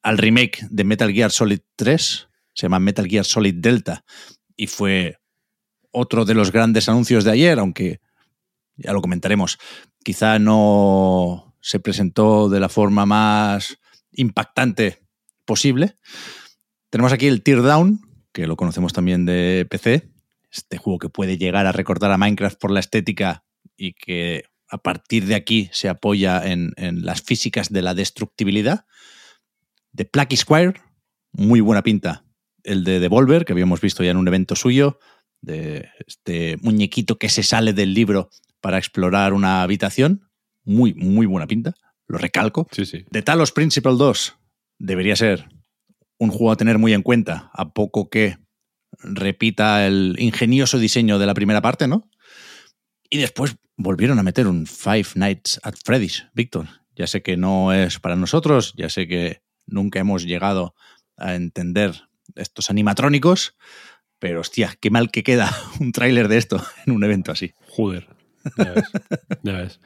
al 0.01 0.17
remake 0.17 0.65
de 0.69 0.83
Metal 0.83 1.11
Gear 1.11 1.31
Solid 1.31 1.59
3, 1.75 2.27
se 2.53 2.65
llama 2.65 2.79
Metal 2.79 3.07
Gear 3.07 3.25
Solid 3.25 3.55
Delta, 3.55 4.03
y 4.55 4.67
fue 4.67 5.17
otro 5.91 6.25
de 6.25 6.33
los 6.33 6.51
grandes 6.51 6.89
anuncios 6.89 7.23
de 7.23 7.31
ayer, 7.31 7.57
aunque 7.59 8.01
ya 8.75 8.93
lo 8.93 9.01
comentaremos, 9.01 9.57
quizá 10.03 10.37
no 10.37 11.55
se 11.61 11.79
presentó 11.79 12.49
de 12.49 12.59
la 12.59 12.69
forma 12.69 13.05
más 13.05 13.77
impactante 14.11 14.99
posible. 15.45 15.95
Tenemos 16.89 17.13
aquí 17.13 17.27
el 17.27 17.43
Teardown, 17.43 18.08
que 18.33 18.47
lo 18.47 18.55
conocemos 18.55 18.93
también 18.93 19.25
de 19.25 19.67
PC, 19.69 20.09
este 20.51 20.77
juego 20.77 20.99
que 20.99 21.09
puede 21.09 21.37
llegar 21.37 21.65
a 21.65 21.71
recordar 21.71 22.11
a 22.11 22.17
Minecraft 22.17 22.59
por 22.59 22.71
la 22.71 22.79
estética 22.79 23.43
y 23.77 23.93
que 23.93 24.43
a 24.67 24.77
partir 24.77 25.25
de 25.25 25.35
aquí 25.35 25.69
se 25.71 25.89
apoya 25.89 26.45
en, 26.45 26.73
en 26.77 27.05
las 27.05 27.21
físicas 27.21 27.69
de 27.71 27.81
la 27.81 27.93
destructibilidad. 27.93 28.85
De 29.91 30.05
Plucky 30.05 30.37
Squire, 30.37 30.75
muy 31.31 31.59
buena 31.61 31.81
pinta. 31.81 32.23
El 32.63 32.83
de 32.83 32.99
Devolver, 32.99 33.45
que 33.45 33.53
habíamos 33.53 33.81
visto 33.81 34.03
ya 34.03 34.11
en 34.11 34.17
un 34.17 34.27
evento 34.27 34.55
suyo, 34.55 34.99
de 35.41 35.89
este 36.05 36.57
muñequito 36.61 37.17
que 37.17 37.29
se 37.29 37.43
sale 37.43 37.73
del 37.73 37.93
libro 37.93 38.29
para 38.61 38.77
explorar 38.77 39.33
una 39.33 39.63
habitación. 39.63 40.29
Muy, 40.63 40.93
muy 40.93 41.25
buena 41.25 41.47
pinta. 41.47 41.73
Lo 42.07 42.17
recalco. 42.17 42.67
Sí, 42.71 42.85
sí. 42.85 43.05
De 43.09 43.21
Talos 43.21 43.51
Principle 43.51 43.93
2 43.95 44.37
debería 44.77 45.15
ser 45.15 45.47
un 46.19 46.29
juego 46.29 46.51
a 46.51 46.57
tener 46.57 46.77
muy 46.77 46.93
en 46.93 47.01
cuenta, 47.01 47.49
a 47.53 47.73
poco 47.73 48.09
que 48.09 48.37
repita 48.99 49.87
el 49.87 50.15
ingenioso 50.19 50.77
diseño 50.77 51.17
de 51.17 51.25
la 51.25 51.33
primera 51.33 51.61
parte, 51.61 51.87
¿no? 51.87 52.09
Y 53.09 53.17
después 53.17 53.55
volvieron 53.77 54.19
a 54.19 54.23
meter 54.23 54.45
un 54.45 54.67
Five 54.67 55.07
Nights 55.15 55.59
at 55.63 55.75
Freddy's, 55.83 56.27
Víctor. 56.33 56.67
Ya 56.95 57.07
sé 57.07 57.23
que 57.23 57.37
no 57.37 57.73
es 57.73 57.99
para 57.99 58.17
nosotros, 58.17 58.73
ya 58.77 58.89
sé 58.89 59.07
que 59.07 59.41
nunca 59.65 59.99
hemos 59.99 60.25
llegado 60.25 60.75
a 61.17 61.35
entender 61.35 62.09
estos 62.35 62.69
animatrónicos, 62.69 63.55
pero 64.19 64.41
hostia, 64.41 64.75
qué 64.79 64.89
mal 64.89 65.11
que 65.11 65.23
queda 65.23 65.49
un 65.79 65.93
tráiler 65.93 66.27
de 66.27 66.37
esto 66.37 66.63
en 66.85 66.93
un 66.93 67.03
evento 67.03 67.31
así. 67.31 67.53
Joder. 67.69 68.07
Ya 68.57 68.71
ves. 68.71 68.91
ya 69.43 69.53
ves. 69.53 69.79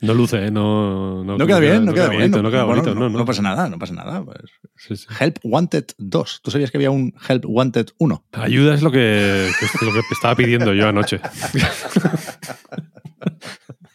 No 0.00 0.14
luce, 0.14 0.46
¿eh? 0.46 0.50
no, 0.50 1.24
no, 1.24 1.36
queda 1.46 1.58
bien, 1.58 1.84
no, 1.84 1.92
queda, 1.92 2.08
bien. 2.08 2.22
Bonito, 2.22 2.42
no, 2.42 2.50
queda 2.50 2.64
bonito, 2.64 2.94
no, 2.94 3.08
no, 3.08 3.24
pasa 3.24 3.42
nada, 3.42 3.68
no 3.68 3.78
pasa 3.78 3.94
nada. 3.94 4.24
Pues. 4.24 4.38
Sí, 4.76 4.96
sí. 4.96 5.06
Help 5.18 5.38
Wanted 5.42 5.86
2. 5.98 6.40
¿Tú 6.42 6.50
sabías 6.52 6.70
que 6.70 6.78
había 6.78 6.92
un 6.92 7.12
Help 7.28 7.44
Wanted 7.46 7.88
1? 7.98 8.24
Ayuda 8.32 8.74
es 8.74 8.82
lo 8.82 8.92
que, 8.92 9.50
que 9.58 9.64
es 9.64 9.82
lo 9.82 9.92
que 9.92 10.00
estaba 10.12 10.36
pidiendo 10.36 10.72
yo 10.72 10.86
anoche. 10.86 11.20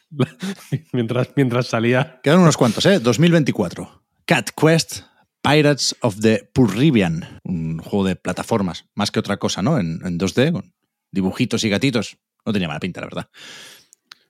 mientras, 0.91 1.29
mientras 1.37 1.67
salía. 1.67 2.19
Quedan 2.21 2.39
unos 2.39 2.57
cuantos, 2.57 2.85
¿eh? 2.85 2.99
2024. 2.99 4.03
Cat 4.25 4.49
Quest 4.49 5.03
Pirates 5.41 5.95
of 6.01 6.19
the 6.19 6.49
Purribian. 6.53 7.39
Un 7.43 7.79
juego 7.79 8.05
de 8.05 8.17
plataformas, 8.17 8.85
más 8.93 9.09
que 9.09 9.19
otra 9.19 9.37
cosa, 9.37 9.61
¿no? 9.61 9.79
En, 9.79 10.01
en 10.05 10.19
2D, 10.19 10.51
con 10.51 10.73
dibujitos 11.11 11.63
y 11.63 11.69
gatitos. 11.69 12.17
No 12.45 12.51
tenía 12.51 12.67
mala 12.67 12.81
pinta, 12.81 12.99
la 12.99 13.07
verdad. 13.07 13.29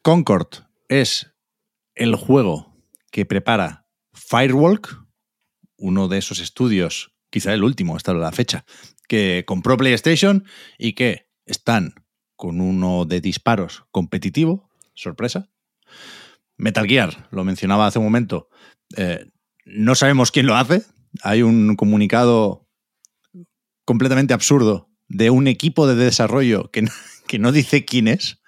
Concord 0.04 0.48
es 0.88 1.33
el 1.96 2.16
juego 2.16 2.76
que 3.12 3.26
prepara 3.26 3.88
Firewalk, 4.14 5.06
uno 5.78 6.08
de 6.08 6.18
esos 6.18 6.40
estudios, 6.40 7.16
quizá 7.30 7.54
el 7.54 7.64
último 7.64 7.96
hasta 7.96 8.14
la 8.14 8.32
fecha, 8.32 8.66
que 9.08 9.44
compró 9.46 9.78
PlayStation 9.78 10.46
y 10.78 10.94
que 10.94 11.30
están 11.46 11.94
con 12.36 12.62
uno 12.62 13.06
de 13.06 13.22
disparos 13.22 13.86
competitivo, 13.92 14.70
sorpresa. 14.94 15.50
Metal 16.58 16.88
Gear, 16.88 17.28
lo 17.32 17.44
mencionaba 17.44 17.88
hace 17.88 18.00
un 18.00 18.06
momento, 18.06 18.50
eh, 18.96 19.26
no 19.66 19.96
sabemos 19.96 20.32
quién 20.32 20.46
lo 20.46 20.56
hace. 20.56 20.84
Hay 21.22 21.42
un 21.42 21.76
comunicado 21.76 22.68
completamente 23.86 24.34
absurdo 24.34 24.90
de 25.08 25.30
un 25.30 25.48
equipo 25.48 25.88
de 25.88 25.96
desarrollo 25.96 26.70
que, 26.72 26.86
que 27.28 27.40
no 27.40 27.52
dice 27.52 27.86
quién 27.86 28.08
es. 28.08 28.42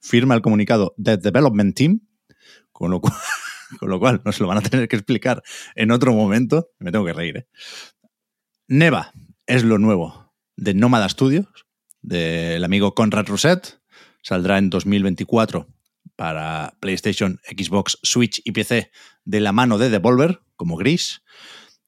Firma 0.00 0.34
el 0.34 0.42
comunicado 0.42 0.94
The 1.02 1.16
Development 1.16 1.76
Team, 1.76 2.07
con 2.78 2.92
lo, 2.92 3.00
cual, 3.00 3.14
con 3.80 3.90
lo 3.90 3.98
cual 3.98 4.22
nos 4.24 4.38
lo 4.38 4.46
van 4.46 4.58
a 4.58 4.62
tener 4.62 4.86
que 4.86 4.94
explicar 4.94 5.42
en 5.74 5.90
otro 5.90 6.14
momento. 6.14 6.70
Me 6.78 6.92
tengo 6.92 7.04
que 7.04 7.12
reír. 7.12 7.36
¿eh? 7.38 7.48
Neva 8.68 9.12
es 9.46 9.64
lo 9.64 9.78
nuevo 9.78 10.32
de 10.56 10.74
Nómada 10.74 11.08
Studios, 11.08 11.48
del 12.02 12.62
amigo 12.62 12.94
Conrad 12.94 13.26
Rousset. 13.26 13.80
Saldrá 14.22 14.58
en 14.58 14.70
2024 14.70 15.66
para 16.14 16.76
PlayStation, 16.78 17.40
Xbox, 17.44 17.98
Switch 18.04 18.40
y 18.44 18.52
PC 18.52 18.92
de 19.24 19.40
la 19.40 19.50
mano 19.50 19.78
de 19.78 19.90
Devolver, 19.90 20.40
como 20.54 20.76
Gris. 20.76 21.22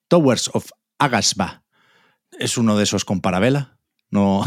Towers 0.09 0.51
of 0.55 0.71
Agasba 0.99 1.65
es 2.41 2.59
uno 2.59 2.77
de 2.77 2.83
esos 2.83 3.05
con 3.05 3.21
parabela. 3.21 3.79
No, 4.11 4.45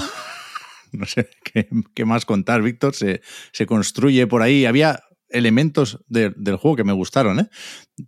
no 0.91 1.05
sé 1.05 1.29
qué, 1.45 1.69
qué 1.93 2.03
más 2.03 2.25
contar, 2.25 2.61
Víctor. 2.61 2.95
Se, 2.95 3.21
se, 3.53 3.65
construye 3.65 4.27
por 4.27 4.41
ahí. 4.41 4.65
Había 4.65 5.03
elementos 5.33 5.99
de, 6.07 6.33
del 6.37 6.55
juego 6.55 6.77
que 6.77 6.83
me 6.83 6.93
gustaron, 6.93 7.39
¿eh? 7.39 7.49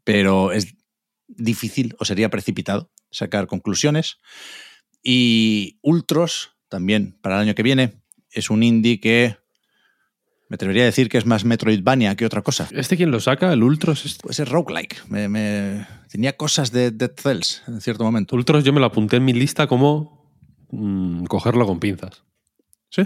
pero 0.03 0.51
es 0.51 0.75
difícil 1.27 1.95
o 1.99 2.05
sería 2.05 2.29
precipitado 2.29 2.91
sacar 3.11 3.47
conclusiones. 3.47 4.19
Y 5.03 5.79
Ultros, 5.81 6.55
también 6.69 7.17
para 7.21 7.35
el 7.35 7.41
año 7.41 7.55
que 7.55 7.63
viene, 7.63 8.01
es 8.31 8.49
un 8.49 8.63
indie 8.63 8.99
que 8.99 9.37
me 10.47 10.55
atrevería 10.55 10.83
a 10.83 10.85
decir 10.85 11.09
que 11.09 11.17
es 11.17 11.25
más 11.25 11.43
Metroidvania 11.43 12.15
que 12.15 12.25
otra 12.25 12.43
cosa. 12.43 12.69
¿Este 12.71 12.97
quién 12.97 13.11
lo 13.11 13.19
saca? 13.19 13.51
¿El 13.51 13.63
Ultros? 13.63 14.05
Este? 14.05 14.21
Pues 14.21 14.39
es 14.39 14.47
roguelike. 14.47 15.09
Me, 15.09 15.27
me... 15.27 15.87
Tenía 16.09 16.37
cosas 16.37 16.71
de 16.71 16.91
Dead 16.91 17.11
Cells 17.17 17.63
en 17.67 17.81
cierto 17.81 18.03
momento. 18.03 18.35
Ultros 18.35 18.63
yo 18.63 18.71
me 18.71 18.79
lo 18.79 18.85
apunté 18.85 19.17
en 19.17 19.25
mi 19.25 19.33
lista 19.33 19.67
como 19.67 20.31
mmm, 20.69 21.25
cogerlo 21.25 21.65
con 21.65 21.79
pinzas. 21.79 22.23
¿Sí? 22.89 23.03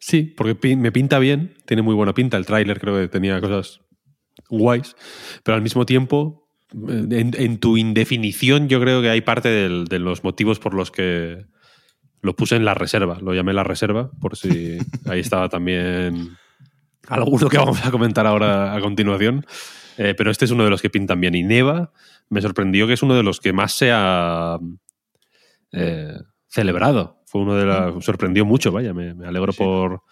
Sí, 0.00 0.22
porque 0.22 0.76
me 0.76 0.90
pinta 0.90 1.18
bien, 1.18 1.54
tiene 1.66 1.82
muy 1.82 1.94
buena 1.94 2.14
pinta. 2.14 2.36
El 2.36 2.46
tráiler 2.46 2.80
creo 2.80 2.96
que 2.98 3.08
tenía 3.08 3.40
cosas 3.40 3.80
guays, 4.48 4.96
pero 5.44 5.54
al 5.56 5.62
mismo 5.62 5.84
tiempo, 5.86 6.48
en, 6.72 7.34
en 7.36 7.58
tu 7.58 7.76
indefinición, 7.76 8.68
yo 8.68 8.80
creo 8.80 9.02
que 9.02 9.10
hay 9.10 9.20
parte 9.20 9.50
del, 9.50 9.84
de 9.84 9.98
los 9.98 10.24
motivos 10.24 10.58
por 10.58 10.74
los 10.74 10.90
que 10.90 11.44
lo 12.22 12.34
puse 12.34 12.56
en 12.56 12.64
la 12.64 12.74
reserva. 12.74 13.18
Lo 13.20 13.34
llamé 13.34 13.52
la 13.52 13.62
reserva, 13.62 14.10
por 14.20 14.36
si 14.36 14.78
ahí 15.06 15.20
estaba 15.20 15.48
también 15.48 16.36
alguno 17.06 17.48
que 17.48 17.58
vamos 17.58 17.84
a 17.84 17.90
comentar 17.90 18.26
ahora 18.26 18.74
a 18.74 18.80
continuación. 18.80 19.44
Eh, 19.98 20.14
pero 20.16 20.30
este 20.30 20.46
es 20.46 20.50
uno 20.50 20.64
de 20.64 20.70
los 20.70 20.80
que 20.80 20.88
pintan 20.88 21.20
bien. 21.20 21.34
Y 21.34 21.42
Neva 21.42 21.92
me 22.30 22.40
sorprendió 22.40 22.86
que 22.86 22.94
es 22.94 23.02
uno 23.02 23.14
de 23.14 23.22
los 23.22 23.38
que 23.38 23.52
más 23.52 23.72
se 23.72 23.90
ha 23.92 24.58
eh, 25.72 26.14
celebrado. 26.50 27.22
Fue 27.26 27.40
uno 27.40 27.54
de 27.54 27.64
los. 27.64 28.04
Sorprendió 28.04 28.44
mucho, 28.44 28.72
vaya. 28.72 28.92
Me, 28.92 29.14
me 29.14 29.26
alegro 29.26 29.52
sí. 29.52 29.58
por 29.58 30.02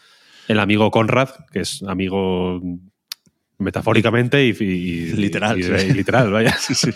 el 0.46 0.60
amigo 0.60 0.90
Conrad, 0.90 1.28
que 1.52 1.60
es 1.60 1.82
amigo 1.82 2.60
metafóricamente 3.58 4.46
y, 4.46 4.56
y 4.60 5.12
literal, 5.12 5.58
y, 5.58 5.64
sí. 5.64 5.72
y 5.90 5.92
literal, 5.92 6.30
vaya. 6.30 6.56
Sí, 6.60 6.74
sí, 6.74 6.92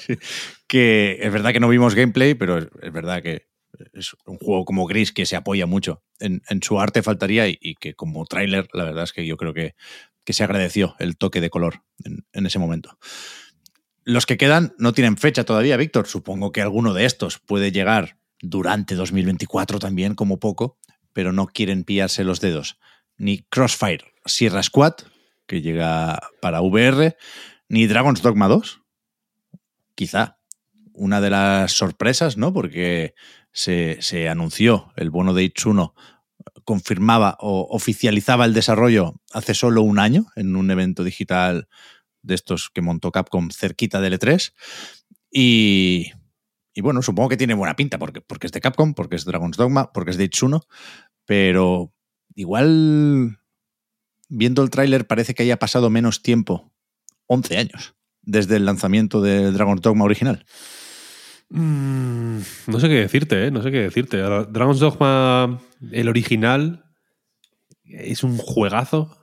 que 0.67 1.19
es 1.21 1.33
verdad 1.33 1.53
que 1.53 1.61
no 1.61 1.69
vimos 1.69 1.95
gameplay, 1.95 2.35
pero 2.35 2.57
es, 2.57 2.69
es, 2.81 2.93
verdad 2.93 3.23
que 3.23 3.49
es 3.93 4.15
un 4.27 4.39
juego 4.39 4.65
como 4.65 4.87
Gris 4.87 5.13
que 5.13 5.27
se 5.27 5.37
apoya 5.37 5.67
mucho 5.67 6.03
en, 6.21 6.43
en 6.49 6.63
su 6.63 6.79
arte 6.79 7.03
faltaría 7.03 7.49
y, 7.49 7.59
y, 7.61 7.75
que 7.75 7.95
como 7.95 8.25
tráiler 8.27 8.69
la 8.73 8.85
verdad 8.85 9.05
es 9.05 9.13
que 9.13 9.27
yo 9.27 9.37
creo 9.37 9.53
que, 9.55 9.75
que 10.25 10.33
se 10.33 10.45
agradeció 10.45 10.95
el 10.99 11.17
toque 11.17 11.41
de 11.41 11.51
color 11.51 11.83
en, 12.05 12.25
en, 12.33 12.47
ese 12.47 12.59
momento. 12.59 12.97
Los 14.05 14.27
que 14.27 14.37
quedan 14.37 14.75
no 14.79 14.93
tienen 14.93 15.17
fecha 15.17 15.45
todavía, 15.45 15.77
Víctor. 15.77 16.07
Supongo 16.07 16.53
que 16.53 16.63
alguno 16.63 16.95
de 16.95 17.05
estos 17.05 17.39
puede 17.39 17.73
llegar 17.73 18.19
durante 18.43 18.95
2024 18.95 19.79
también, 19.79 20.15
como 20.15 20.39
poco, 20.39 20.79
pero 21.15 21.33
no 21.33 21.47
quieren 21.47 21.85
pillarse 21.85 22.25
los 22.25 22.41
dedos. 22.41 22.79
Ni 23.17 23.39
Crossfire 23.45 24.05
Sierra 24.27 24.63
Squad, 24.63 24.95
que 25.47 25.63
llega 25.63 26.21
para 26.41 26.61
VR, 26.61 27.17
ni 27.69 27.87
Dragon's 27.87 28.21
Dogma 28.21 28.49
2. 28.49 28.83
Quizá 29.95 30.39
una 30.93 31.23
de 31.23 31.31
las 31.31 31.73
sorpresas, 31.73 32.37
¿no? 32.37 32.53
Porque 32.53 33.15
se, 33.53 33.97
se 34.03 34.29
anunció 34.29 34.93
el 34.97 35.11
bono 35.11 35.33
de 35.33 35.45
Itsuno 35.45 35.95
confirmaba 36.65 37.37
o 37.41 37.69
oficializaba 37.71 38.45
el 38.45 38.55
desarrollo 38.55 39.21
hace 39.33 39.55
solo 39.55 39.83
un 39.83 39.99
año 39.99 40.27
en 40.37 40.57
un 40.57 40.71
evento 40.71 41.05
digital 41.05 41.69
de 42.23 42.35
estos 42.35 42.71
que 42.71 42.83
montó 42.83 43.11
Capcom 43.11 43.51
cerquita 43.51 44.01
del 44.01 44.19
E3. 44.19 44.53
Y, 45.31 46.13
y 46.75 46.81
bueno, 46.81 47.03
supongo 47.03 47.29
que 47.29 47.37
tiene 47.37 47.55
buena 47.55 47.77
pinta 47.77 47.99
porque, 47.99 48.21
porque 48.21 48.47
es 48.47 48.53
de 48.53 48.61
Capcom, 48.61 48.95
porque 48.95 49.17
es 49.17 49.25
Dragon's 49.25 49.57
Dogma, 49.57 49.93
porque 49.93 50.11
es 50.11 50.17
de 50.17 50.25
Itsuno, 50.25 50.63
pero 51.27 51.93
igual 52.35 53.39
viendo 54.29 54.63
el 54.63 54.71
tráiler 54.71 55.07
parece 55.07 55.35
que 55.35 55.43
haya 55.43 55.59
pasado 55.59 55.91
menos 55.91 56.23
tiempo, 56.23 56.73
11 57.27 57.59
años, 57.59 57.95
desde 58.23 58.57
el 58.57 58.65
lanzamiento 58.65 59.21
de 59.21 59.53
Dragon's 59.53 59.83
Dogma 59.83 60.05
original. 60.05 60.47
Mm, 61.51 62.39
no 62.69 62.81
sé 62.81 62.89
qué 62.89 62.95
decirte, 62.95 63.47
¿eh? 63.47 63.51
No 63.51 63.63
sé 63.63 63.71
qué 63.71 63.81
decirte. 63.81 64.17
Dragon's 64.17 64.81
Dogma, 64.81 65.61
el 65.91 66.09
original, 66.09 66.87
es 67.85 68.25
un 68.25 68.39
juegazo, 68.39 69.19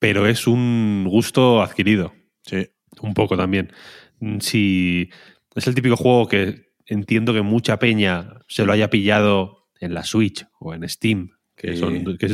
pero 0.00 0.26
es 0.26 0.48
un 0.48 1.06
gusto 1.08 1.62
adquirido. 1.62 2.12
Sí. 2.44 2.68
Un 3.00 3.14
poco 3.14 3.36
también. 3.36 3.72
Si 4.40 5.08
es 5.54 5.66
el 5.66 5.74
típico 5.74 5.96
juego 5.96 6.26
que 6.26 6.71
entiendo 6.86 7.32
que 7.32 7.42
mucha 7.42 7.78
peña 7.78 8.40
se 8.48 8.64
lo 8.64 8.72
haya 8.72 8.90
pillado 8.90 9.68
en 9.80 9.94
la 9.94 10.04
Switch 10.04 10.46
o 10.58 10.74
en 10.74 10.88
Steam, 10.88 11.30
que, 11.56 11.74
sí. 11.74 11.78
son, 11.78 12.16
que 12.16 12.28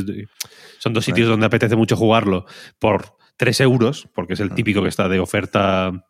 son, 0.77 0.93
dos 0.93 1.05
sitios 1.05 1.27
bueno. 1.27 1.31
donde 1.31 1.45
apetece 1.47 1.75
mucho 1.75 1.95
jugarlo, 1.95 2.45
por 2.79 3.17
3 3.37 3.61
euros, 3.61 4.07
porque 4.13 4.33
es 4.33 4.39
el 4.39 4.53
típico 4.53 4.83
que 4.83 4.89
está 4.89 5.09
de 5.09 5.19
oferta 5.19 6.05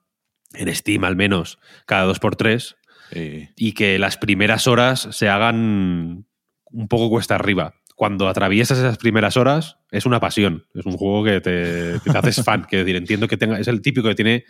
en 0.53 0.75
Steam 0.75 1.03
al 1.03 1.15
menos 1.15 1.59
cada 1.85 2.03
2 2.05 2.19
por 2.19 2.35
3 2.35 2.75
sí. 3.13 3.49
y 3.55 3.73
que 3.73 3.99
las 3.99 4.17
primeras 4.17 4.67
horas 4.67 5.07
se 5.11 5.29
hagan 5.29 6.25
un 6.65 6.87
poco 6.87 7.09
cuesta 7.09 7.35
arriba. 7.35 7.75
Cuando 7.95 8.29
atraviesas 8.29 8.77
esas 8.77 8.97
primeras 8.97 9.37
horas 9.37 9.77
es 9.91 10.05
una 10.05 10.19
pasión, 10.19 10.65
es 10.73 10.85
un 10.85 10.93
juego 10.93 11.23
que 11.25 11.41
te, 11.41 11.99
que 12.03 12.11
te 12.11 12.17
haces 12.17 12.41
fan, 12.45 12.65
quiero 12.67 12.85
decir, 12.85 12.95
entiendo 12.95 13.27
que 13.27 13.37
tenga, 13.37 13.59
es 13.59 13.67
el 13.67 13.81
típico 13.81 14.07
que 14.07 14.15
tiene 14.15 14.45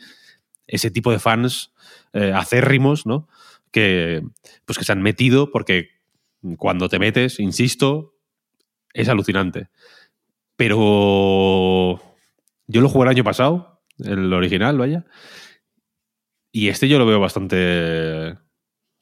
ese 0.67 0.91
tipo 0.91 1.11
de 1.11 1.19
fans 1.19 1.71
eh, 2.13 2.31
acérrimos, 2.33 3.05
¿no? 3.05 3.27
Que, 3.71 4.23
pues 4.65 4.77
que 4.77 4.85
se 4.85 4.91
han 4.91 5.01
metido 5.01 5.51
porque 5.51 5.89
cuando 6.57 6.89
te 6.89 6.99
metes, 6.99 7.39
insisto, 7.39 8.15
es 8.93 9.09
alucinante. 9.09 9.69
Pero 10.55 12.01
yo 12.67 12.81
lo 12.81 12.89
jugué 12.89 13.05
el 13.05 13.09
año 13.09 13.23
pasado, 13.23 13.81
el 13.99 14.33
original, 14.33 14.77
vaya, 14.77 15.05
y 16.51 16.69
este 16.69 16.87
yo 16.87 16.97
lo 16.97 17.05
veo 17.05 17.19
bastante... 17.19 18.33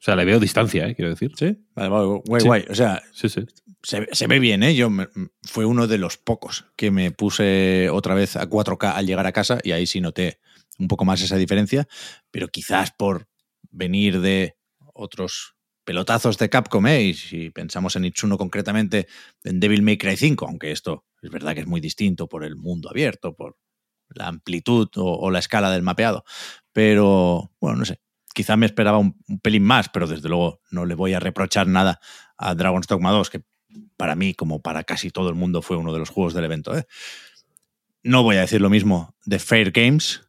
sea, 0.00 0.14
le 0.14 0.24
veo 0.24 0.38
distancia, 0.38 0.86
¿eh? 0.86 0.94
quiero 0.94 1.10
decir. 1.10 1.32
Sí, 1.36 1.58
vale, 1.74 1.88
vale, 1.88 2.22
guay, 2.24 2.40
sí. 2.40 2.46
guay. 2.46 2.64
O 2.70 2.74
sea, 2.76 3.02
sí, 3.10 3.28
sí. 3.28 3.44
Se, 3.82 4.06
se, 4.12 4.26
ve 4.28 4.38
bien, 4.38 4.62
¿eh? 4.62 4.76
Yo 4.76 4.90
me, 4.90 5.08
fue 5.42 5.64
uno 5.64 5.88
de 5.88 5.98
los 5.98 6.16
pocos 6.18 6.66
que 6.76 6.92
me 6.92 7.10
puse 7.10 7.90
otra 7.90 8.14
vez 8.14 8.36
a 8.36 8.48
4K 8.48 8.92
al 8.94 9.06
llegar 9.06 9.26
a 9.26 9.32
casa 9.32 9.58
y 9.64 9.72
ahí 9.72 9.86
sí 9.86 10.00
noté 10.00 10.38
un 10.78 10.86
poco 10.86 11.04
más 11.04 11.20
esa 11.20 11.36
diferencia, 11.36 11.88
pero 12.30 12.46
quizás 12.46 12.92
por 12.92 13.26
venir 13.70 14.20
de 14.20 14.57
otros 14.98 15.54
pelotazos 15.84 16.36
de 16.36 16.50
Capcom, 16.50 16.86
¿eh? 16.86 17.02
y 17.02 17.14
si 17.14 17.50
pensamos 17.50 17.96
en 17.96 18.04
Itsuno 18.04 18.36
concretamente, 18.36 19.06
en 19.44 19.58
Devil 19.58 19.82
May 19.82 19.96
Cry 19.96 20.16
5, 20.16 20.46
aunque 20.46 20.70
esto 20.70 21.06
es 21.22 21.30
verdad 21.30 21.54
que 21.54 21.60
es 21.60 21.66
muy 21.66 21.80
distinto 21.80 22.28
por 22.28 22.44
el 22.44 22.56
mundo 22.56 22.90
abierto, 22.90 23.34
por 23.34 23.56
la 24.10 24.26
amplitud 24.26 24.88
o, 24.96 25.30
la 25.30 25.38
escala 25.38 25.70
del 25.70 25.82
mapeado. 25.82 26.24
Pero, 26.72 27.52
bueno, 27.60 27.78
no 27.78 27.84
sé. 27.84 28.00
Quizá 28.34 28.56
me 28.56 28.66
esperaba 28.66 28.98
un, 28.98 29.16
un 29.28 29.40
pelín 29.40 29.64
más, 29.64 29.88
pero 29.88 30.06
desde 30.06 30.28
luego 30.28 30.60
no 30.70 30.84
le 30.84 30.94
voy 30.94 31.14
a 31.14 31.20
reprochar 31.20 31.66
nada 31.66 32.00
a 32.36 32.54
Dragon's 32.54 32.86
Dogma 32.86 33.10
2, 33.10 33.30
que 33.30 33.42
para 33.96 34.14
mí, 34.14 34.34
como 34.34 34.62
para 34.62 34.84
casi 34.84 35.10
todo 35.10 35.28
el 35.28 35.34
mundo, 35.34 35.62
fue 35.62 35.76
uno 35.76 35.92
de 35.92 35.98
los 35.98 36.10
juegos 36.10 36.34
del 36.34 36.44
evento. 36.44 36.76
¿eh? 36.76 36.86
No 38.02 38.22
voy 38.22 38.36
a 38.36 38.40
decir 38.40 38.60
lo 38.60 38.70
mismo 38.70 39.16
de 39.24 39.38
Fair 39.38 39.70
Games, 39.70 40.22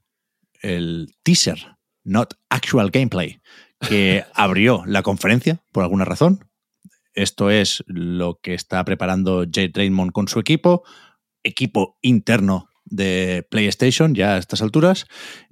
el 0.62 1.14
teaser, 1.24 1.78
not 2.04 2.34
actual 2.50 2.90
gameplay, 2.92 3.40
que 3.80 4.26
abrió 4.34 4.84
la 4.86 5.04
conferencia 5.04 5.62
por 5.72 5.84
alguna 5.84 6.06
razón. 6.06 6.50
Esto 7.14 7.50
es 7.50 7.84
lo 7.88 8.40
que 8.42 8.54
está 8.54 8.84
preparando 8.86 9.46
Jade 9.46 9.72
Raymond 9.74 10.12
con 10.12 10.28
su 10.28 10.40
equipo, 10.40 10.84
equipo 11.44 11.98
interno 12.02 12.70
de 12.86 13.48
PlayStation 13.50 14.16
ya 14.16 14.36
a 14.36 14.38
estas 14.38 14.62
alturas 14.62 15.06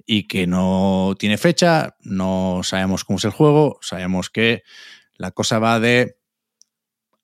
y 0.06 0.26
que 0.26 0.46
no 0.46 1.14
tiene 1.18 1.38
fecha, 1.38 1.96
no 2.00 2.60
sabemos 2.62 3.04
cómo 3.04 3.18
es 3.18 3.24
el 3.24 3.30
juego, 3.30 3.78
sabemos 3.80 4.30
que 4.30 4.62
la 5.16 5.30
cosa 5.30 5.58
va 5.58 5.80
de 5.80 6.16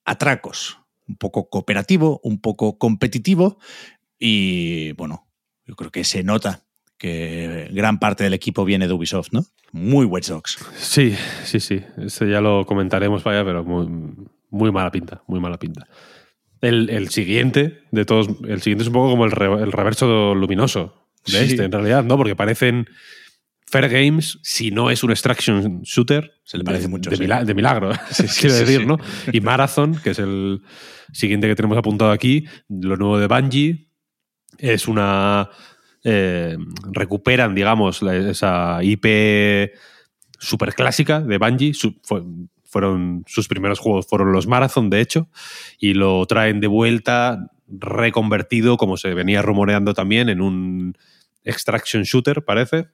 atracos, 0.05 0.79
un 1.07 1.17
poco 1.17 1.49
cooperativo, 1.49 2.21
un 2.23 2.41
poco 2.41 2.79
competitivo 2.79 3.59
y 4.19 4.93
bueno, 4.93 5.29
yo 5.65 5.75
creo 5.77 5.91
que 5.91 6.05
se 6.05 6.23
nota 6.23 6.64
que 7.05 7.69
gran 7.71 7.99
parte 7.99 8.25
del 8.25 8.33
equipo 8.33 8.65
viene 8.65 8.89
de 8.89 8.95
Ubisoft, 8.95 9.29
¿no? 9.33 9.45
Muy 9.73 10.07
Watch 10.07 10.29
Dogs. 10.29 10.57
Sí, 10.75 11.15
sí, 11.45 11.61
sí. 11.61 11.83
Este 11.99 12.31
ya 12.31 12.41
lo 12.41 12.65
comentaremos, 12.65 13.23
vaya, 13.23 13.45
pero 13.45 13.63
muy, 13.63 13.87
muy 14.49 14.73
mala 14.73 14.91
pinta, 14.91 15.23
muy 15.27 15.39
mala 15.39 15.59
pinta. 15.59 15.87
El, 16.63 16.89
el, 16.89 17.11
siguiente 17.11 17.83
de 17.91 18.07
todos, 18.07 18.29
el 18.49 18.63
siguiente 18.63 18.85
es 18.85 18.89
un 18.89 18.95
poco 18.95 19.11
como 19.11 19.27
el, 19.27 19.33
re, 19.33 19.53
el 19.53 19.71
reverso 19.71 20.35
luminoso 20.35 21.11
de 21.27 21.33
Sí. 21.33 21.37
este, 21.51 21.65
en 21.65 21.73
realidad, 21.73 22.05
¿no? 22.05 22.17
Porque 22.17 22.35
parecen 22.35 22.87
Fair 23.67 23.91
Games, 23.91 24.39
si 24.43 24.71
no 24.71 24.89
es 24.91 25.05
un 25.05 25.11
extraction 25.11 25.83
shooter, 25.83 26.33
Se 26.45 26.57
le 26.57 26.65
parece 26.65 26.85
de, 26.85 26.89
mucho, 26.89 27.11
de, 27.11 27.17
sí. 27.17 27.27
de 27.27 27.55
milagro, 27.55 27.93
Sí, 28.13 28.25
quiero 28.41 28.55
decir. 28.55 28.87
¿no? 28.87 28.97
Y 29.31 29.43
Marathon, 29.43 29.95
que 30.03 30.11
es 30.11 30.19
el 30.19 30.63
siguiente 31.13 31.49
que 31.49 31.55
tenemos 31.55 31.77
apuntado 31.77 32.13
aquí, 32.13 32.47
lo 32.71 32.97
nuevo 32.97 33.19
de 33.19 33.27
Bungie, 33.27 33.91
es 34.57 34.89
una. 34.89 35.51
Eh, 36.05 36.57
recuperan, 36.93 37.55
digamos, 37.55 38.03
la- 38.03 38.15
esa 38.17 38.79
IP 38.83 39.73
super 40.39 40.75
clásica 40.75 41.21
de 41.21 41.39
Bungie. 41.39 41.75
Su- 41.75 41.99
fue- 42.03 42.23
fueron 42.65 43.23
sus 43.27 43.47
primeros 43.49 43.79
juegos 43.79 44.07
fueron 44.09 44.33
los 44.33 44.47
Marathon, 44.49 44.91
de 44.91 45.01
hecho, 45.01 45.29
y 45.79 45.95
lo 45.95 46.27
traen 46.27 46.61
de 46.61 46.67
vuelta 46.67 47.51
reconvertido, 47.69 48.77
como 48.77 48.97
se 48.97 49.15
venía 49.15 49.43
rumoreando 49.43 49.95
también, 49.95 50.29
en 50.29 50.41
un 50.41 50.97
extraction 51.45 52.03
shooter, 52.03 52.45
parece. 52.45 52.89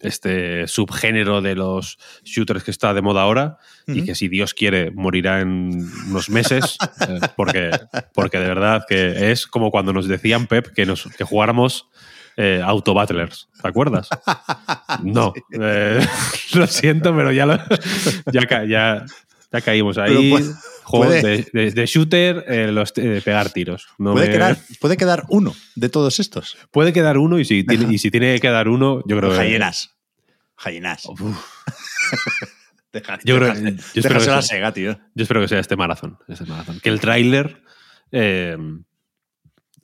Este 0.00 0.66
subgénero 0.66 1.42
de 1.42 1.54
los 1.54 1.98
shooters 2.24 2.64
que 2.64 2.70
está 2.70 2.94
de 2.94 3.02
moda 3.02 3.20
ahora 3.22 3.58
y 3.86 4.02
que 4.02 4.14
si 4.14 4.28
Dios 4.28 4.54
quiere 4.54 4.90
morirá 4.92 5.40
en 5.42 5.86
unos 6.08 6.30
meses, 6.30 6.78
eh, 7.08 7.20
porque, 7.36 7.70
porque 8.14 8.38
de 8.38 8.46
verdad 8.48 8.84
que 8.88 9.30
es 9.30 9.46
como 9.46 9.70
cuando 9.70 9.92
nos 9.92 10.08
decían, 10.08 10.46
Pep, 10.46 10.68
que, 10.74 10.86
nos, 10.86 11.04
que 11.04 11.24
jugáramos 11.24 11.90
eh, 12.42 12.62
Auto 12.64 12.94
Battlers. 12.94 13.48
¿Te 13.60 13.68
acuerdas? 13.68 14.08
No. 15.04 15.32
Eh, 15.52 16.04
lo 16.54 16.66
siento, 16.66 17.14
pero 17.14 17.30
ya, 17.32 17.46
lo- 17.46 17.58
ya, 18.32 18.40
ca- 18.46 18.64
ya, 18.64 19.04
ya 19.52 19.60
caímos 19.60 19.98
ahí. 19.98 20.30
Pero 20.32 20.42
pu- 20.44 20.60
Juegos 20.82 21.20
puede- 21.20 21.46
de, 21.52 21.60
de- 21.64 21.70
de 21.70 21.86
shooter, 21.86 22.44
eh, 22.48 22.72
los, 22.72 22.92
eh, 22.96 23.22
pegar 23.24 23.50
tiros. 23.50 23.86
No 23.98 24.12
puede, 24.12 24.26
me- 24.26 24.32
quedar, 24.32 24.58
puede 24.80 24.96
quedar 24.96 25.24
uno 25.28 25.54
de 25.76 25.88
todos 25.88 26.18
estos. 26.18 26.56
puede 26.72 26.92
quedar 26.92 27.18
uno 27.18 27.38
y 27.38 27.44
si, 27.44 27.62
tiene, 27.66 27.92
y 27.94 27.98
si 27.98 28.10
tiene 28.10 28.34
que 28.34 28.40
quedar 28.40 28.68
uno, 28.68 29.02
yo 29.06 29.16
creo 29.18 29.30
que. 29.30 29.36
Ballenas. 29.36 31.10
Deja- 32.92 33.18
Yo 33.24 33.36
creo- 33.36 33.54
deja- 33.54 33.70
yo 33.70 34.00
espero 34.00 34.20
que 34.20 34.30
a 34.30 34.42
sí. 34.42 34.48
Sega, 34.48 34.72
tío. 34.72 34.98
Yo 35.14 35.22
espero 35.22 35.40
que 35.40 35.48
sea 35.48 35.60
este 35.60 35.76
maratón. 35.76 36.18
Este 36.26 36.44
maratón. 36.44 36.80
Que 36.80 36.88
el 36.88 36.98
tráiler 37.00 37.62
eh, 38.10 38.56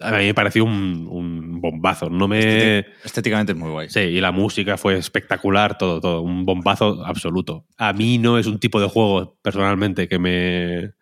a 0.01 0.11
mí 0.13 0.27
me 0.27 0.35
pareció 0.35 0.65
un, 0.65 1.07
un 1.11 1.61
bombazo. 1.61 2.11
No 2.11 2.29
me. 2.29 2.79
Estéticamente 3.05 3.53
es 3.53 3.59
muy 3.59 3.71
guay. 3.71 3.89
Sí, 3.89 4.01
y 4.01 4.21
la 4.21 4.33
música 4.33 4.77
fue 4.77 4.97
espectacular, 4.99 5.79
todo, 5.79 6.01
todo. 6.01 6.21
Un 6.23 6.45
bombazo 6.45 7.05
absoluto. 7.05 7.67
A 7.77 7.93
mí 7.93 8.19
no 8.19 8.39
es 8.39 8.47
un 8.47 8.59
tipo 8.59 8.81
de 8.81 8.89
juego, 8.89 9.39
personalmente, 9.43 10.09
que 10.09 10.19
me 10.19 10.93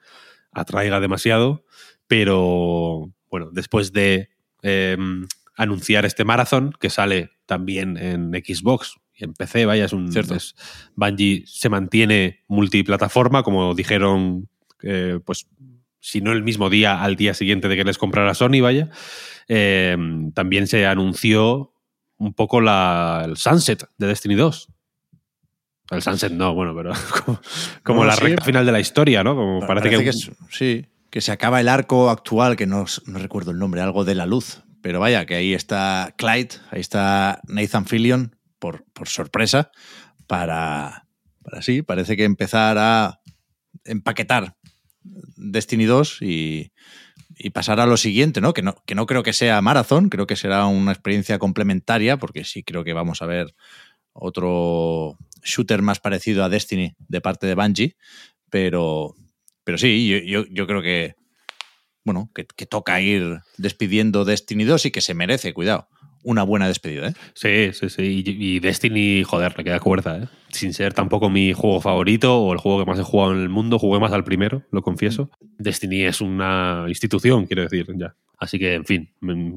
atraiga 0.53 1.01
demasiado, 1.01 1.65
pero 2.07 3.11
bueno, 3.31 3.51
después 3.53 3.93
de 3.93 4.31
eh, 4.63 4.97
anunciar 5.57 6.05
este 6.05 6.25
maratón, 6.25 6.73
que 6.81 6.91
sale 6.91 7.31
también 7.47 7.97
en 7.97 8.31
Xbox 8.33 8.95
y 9.17 9.25
en 9.25 9.35
PC, 9.35 9.67
vaya, 9.67 9.85
es 9.85 9.93
un. 9.93 10.11
Cierto. 10.13 10.35
es- 10.35 10.55
Bungie 10.95 11.43
se 11.47 11.69
mantiene 11.69 12.45
multiplataforma, 12.49 13.43
como 13.43 13.75
dijeron, 13.75 14.49
eh, 14.83 15.19
pues 15.25 15.47
si 16.05 16.21
no 16.21 16.33
el 16.33 16.43
mismo 16.43 16.69
día, 16.69 17.03
al 17.03 17.17
día 17.17 17.33
siguiente 17.33 17.67
de 17.67 17.77
que 17.77 17.85
les 17.85 17.97
comprara 17.97 18.35
Sony, 18.35 18.61
vaya. 18.61 18.91
Eh, 19.49 19.97
también 20.35 20.67
se 20.67 20.85
anunció 20.87 21.73
un 22.19 22.35
poco 22.35 22.61
la, 22.61 23.23
el 23.25 23.39
Sunset 23.39 23.89
de 23.97 24.07
Destiny 24.09 24.35
2. 24.35 24.69
El 25.91 26.03
Sunset 26.03 26.31
no, 26.33 26.53
bueno, 26.55 26.75
pero 26.77 26.93
como, 27.25 27.41
como 27.83 28.05
la 28.05 28.17
sí. 28.17 28.21
recta 28.23 28.45
final 28.45 28.67
de 28.67 28.73
la 28.73 28.81
historia, 28.81 29.25
¿no? 29.25 29.35
Como 29.35 29.67
parece, 29.67 29.89
que, 29.89 30.11
es- 30.11 30.31
sí, 30.51 30.87
que 31.11 31.23
se 31.23 31.33
acaba 31.33 31.59
el 31.63 31.69
arco 31.71 32.11
actual, 32.11 32.55
que 32.57 32.67
no, 32.67 32.85
no 33.07 33.19
recuerdo 33.19 33.51
el 33.53 33.59
nombre, 33.59 33.81
algo 33.81 34.05
de 34.05 34.15
la 34.15 34.27
luz. 34.27 34.63
Pero 34.83 35.01
vaya, 35.01 35.25
que 35.25 35.37
ahí 35.37 35.55
está 35.55 36.13
Clyde, 36.19 36.51
ahí 36.71 36.81
está 36.83 37.41
Nathan 37.49 37.87
Fillion, 37.87 38.37
por, 38.59 38.85
por 38.93 39.09
sorpresa, 39.09 39.71
para, 40.27 41.07
para 41.43 41.63
sí, 41.63 41.81
parece 41.81 42.15
que 42.19 42.25
empezar 42.25 42.77
a 42.77 43.21
empaquetar 43.85 44.57
Destiny 45.05 45.85
2 45.85 46.19
y, 46.23 46.73
pasar 47.53 47.81
a 47.81 47.87
lo 47.87 47.97
siguiente, 47.97 48.41
¿no? 48.41 48.55
Que, 48.55 48.63
¿no? 48.63 48.77
que 48.87 48.95
no 48.95 49.07
creo 49.07 49.23
que 49.23 49.33
sea 49.33 49.61
Marathon, 49.61 50.09
creo 50.09 50.27
que 50.27 50.37
será 50.37 50.67
una 50.67 50.93
experiencia 50.93 51.39
complementaria, 51.39 52.17
porque 52.17 52.45
sí 52.45 52.63
creo 52.63 52.85
que 52.85 52.93
vamos 52.93 53.23
a 53.23 53.27
ver 53.27 53.55
otro 54.13 55.19
shooter 55.43 55.83
más 55.83 56.01
parecido 56.01 56.45
a 56.45 56.49
Destiny 56.49 56.95
de 56.99 57.21
parte 57.21 57.47
de 57.47 57.55
Bungie, 57.55 57.97
pero, 58.51 59.15
pero 59.65 59.79
sí, 59.79 60.09
yo, 60.09 60.19
yo, 60.19 60.47
yo 60.51 60.67
creo 60.67 60.81
que, 60.81 61.17
bueno, 62.05 62.31
que, 62.35 62.47
que 62.47 62.67
toca 62.67 63.01
ir 63.01 63.41
despidiendo 63.59 64.25
Destiny 64.25 64.65
2 64.65 64.87
y 64.87 64.91
que 64.91 65.01
se 65.01 65.15
merece, 65.15 65.53
cuidado, 65.53 65.89
una 66.25 66.43
buena 66.43 66.67
despedida, 66.67 67.09
¿eh? 67.09 67.15
Sí, 67.35 67.73
sí, 67.73 67.89
sí. 67.89 68.25
Y, 68.27 68.61
Destiny, 68.61 69.23
joder, 69.23 69.57
le 69.57 69.65
queda 69.65 69.79
cuerda, 69.79 70.19
¿eh? 70.19 70.29
Sin 70.51 70.73
ser 70.73 70.95
tampoco 70.95 71.31
mi 71.31 71.53
juego 71.53 71.81
favorito 71.81 72.39
o 72.39 72.53
el 72.53 72.59
juego 72.59 72.81
que 72.81 72.91
más 72.91 72.99
he 72.99 73.03
jugado 73.03 73.33
en 73.33 73.41
el 73.41 73.49
mundo, 73.49 73.79
jugué 73.79 74.01
más 74.01 74.13
al 74.13 74.25
primero, 74.25 74.63
lo 74.71 74.83
confieso. 74.83 75.31
Destiny 75.59 76.05
es 76.05 76.21
una 76.21 76.85
institución, 76.89 77.47
quiero 77.47 77.63
decir, 77.63 77.87
ya. 77.97 78.15
Así 78.39 78.59
que, 78.59 78.75
en 78.75 78.85
fin, 78.85 79.13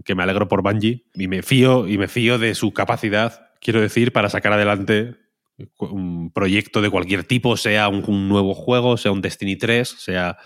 que 0.05 0.15
me 0.15 0.23
alegro 0.23 0.47
por 0.47 0.61
Bungie 0.61 1.05
y 1.13 1.27
me 1.27 1.41
fío, 1.41 1.87
y 1.87 1.97
me 1.97 2.07
fío 2.07 2.37
de 2.37 2.55
su 2.55 2.73
capacidad, 2.73 3.49
quiero 3.59 3.81
decir, 3.81 4.11
para 4.11 4.29
sacar 4.29 4.53
adelante 4.53 5.15
un 5.79 6.31
proyecto 6.31 6.81
de 6.81 6.89
cualquier 6.89 7.23
tipo, 7.23 7.57
sea 7.57 7.87
un, 7.87 8.03
un 8.07 8.29
nuevo 8.29 8.53
juego, 8.53 8.97
sea 8.97 9.11
un 9.11 9.21
Destiny 9.21 9.55
3, 9.55 9.87
sea 9.87 10.37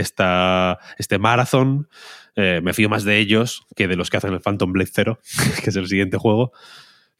esta, 0.00 0.78
este 0.98 1.18
Marathon. 1.18 1.88
Eh, 2.36 2.60
me 2.62 2.74
fío 2.74 2.88
más 2.88 3.04
de 3.04 3.18
ellos 3.18 3.66
que 3.74 3.88
de 3.88 3.96
los 3.96 4.10
que 4.10 4.18
hacen 4.18 4.32
el 4.32 4.40
Phantom 4.40 4.72
Blade 4.72 4.90
Zero, 4.92 5.18
que 5.62 5.70
es 5.70 5.76
el 5.76 5.88
siguiente 5.88 6.18
juego, 6.18 6.52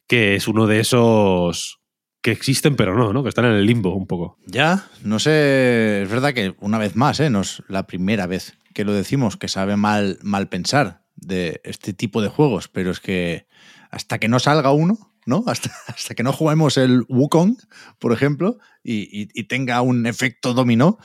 que 0.07 0.35
es 0.35 0.47
uno 0.47 0.67
de 0.67 0.79
esos 0.79 1.79
que 2.21 2.31
existen 2.31 2.75
pero 2.75 2.95
no, 2.95 3.13
¿no? 3.13 3.23
Que 3.23 3.29
están 3.29 3.45
en 3.45 3.53
el 3.53 3.65
limbo 3.65 3.95
un 3.95 4.07
poco. 4.07 4.37
Ya, 4.45 4.87
no 5.03 5.19
sé, 5.19 6.03
es 6.03 6.09
verdad 6.09 6.33
que 6.33 6.55
una 6.59 6.77
vez 6.77 6.95
más, 6.95 7.19
¿eh? 7.19 7.29
no 7.29 7.41
es 7.41 7.63
la 7.67 7.87
primera 7.87 8.27
vez 8.27 8.57
que 8.73 8.85
lo 8.85 8.93
decimos, 8.93 9.37
que 9.37 9.47
sabe 9.47 9.75
mal, 9.75 10.19
mal 10.21 10.49
pensar 10.49 11.01
de 11.15 11.61
este 11.63 11.93
tipo 11.93 12.21
de 12.21 12.29
juegos, 12.29 12.67
pero 12.67 12.91
es 12.91 12.99
que 12.99 13.47
hasta 13.89 14.19
que 14.19 14.27
no 14.27 14.39
salga 14.39 14.71
uno, 14.71 15.06
¿no? 15.27 15.43
Hasta, 15.45 16.15
que 16.15 16.23
no 16.23 16.33
juguemos 16.33 16.77
el 16.77 17.05
Wukong, 17.09 17.57
por 17.99 18.13
ejemplo, 18.13 18.57
y, 18.83 19.27
tenga 19.43 19.81
un 19.81 20.07
efecto 20.07 20.53
dominó, 20.53 20.97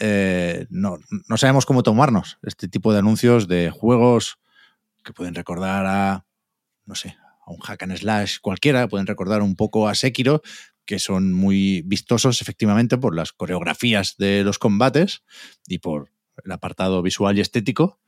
eh, 0.00 0.66
no, 0.70 0.98
no 1.28 1.36
sabemos 1.36 1.66
cómo 1.66 1.82
tomarnos 1.82 2.38
este 2.42 2.66
tipo 2.66 2.92
de 2.92 2.98
anuncios 2.98 3.46
de 3.46 3.70
juegos 3.70 4.38
que 5.04 5.12
pueden 5.12 5.34
recordar 5.34 5.86
a, 5.86 6.26
no 6.86 6.94
sé, 6.94 7.16
a 7.46 7.50
un 7.50 7.58
hack 7.60 7.82
and 7.82 7.96
slash 7.96 8.38
cualquiera, 8.40 8.88
pueden 8.88 9.06
recordar 9.06 9.42
un 9.42 9.54
poco 9.54 9.88
a 9.88 9.94
Sekiro, 9.94 10.42
que 10.86 10.98
son 10.98 11.34
muy 11.34 11.82
vistosos 11.82 12.40
efectivamente 12.40 12.96
por 12.96 13.14
las 13.14 13.32
coreografías 13.32 14.16
de 14.16 14.42
los 14.42 14.58
combates 14.58 15.22
y 15.66 15.78
por 15.78 16.10
el 16.42 16.52
apartado 16.52 17.02
visual 17.02 17.36
y 17.36 17.42
estético, 17.42 18.00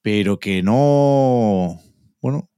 pero 0.00 0.38
que 0.38 0.62
no, 0.62 1.80
bueno, 2.20 2.51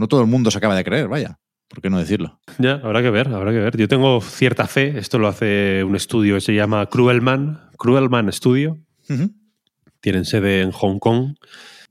no 0.00 0.08
todo 0.08 0.22
el 0.22 0.26
mundo 0.26 0.50
se 0.50 0.58
acaba 0.58 0.74
de 0.74 0.82
creer, 0.82 1.08
vaya, 1.08 1.38
¿por 1.68 1.82
qué 1.82 1.90
no 1.90 1.98
decirlo? 1.98 2.40
Ya, 2.58 2.72
habrá 2.72 3.02
que 3.02 3.10
ver, 3.10 3.28
habrá 3.28 3.52
que 3.52 3.58
ver. 3.58 3.76
Yo 3.76 3.86
tengo 3.86 4.20
cierta 4.22 4.66
fe, 4.66 4.98
esto 4.98 5.18
lo 5.18 5.28
hace 5.28 5.84
un 5.84 5.94
estudio 5.94 6.36
que 6.36 6.40
se 6.40 6.54
llama 6.54 6.86
Cruelman, 6.86 7.68
Cruelman 7.76 8.32
Studio, 8.32 8.78
tienen 10.00 10.24
sede 10.24 10.62
en 10.62 10.72
Hong 10.72 10.98
Kong. 10.98 11.34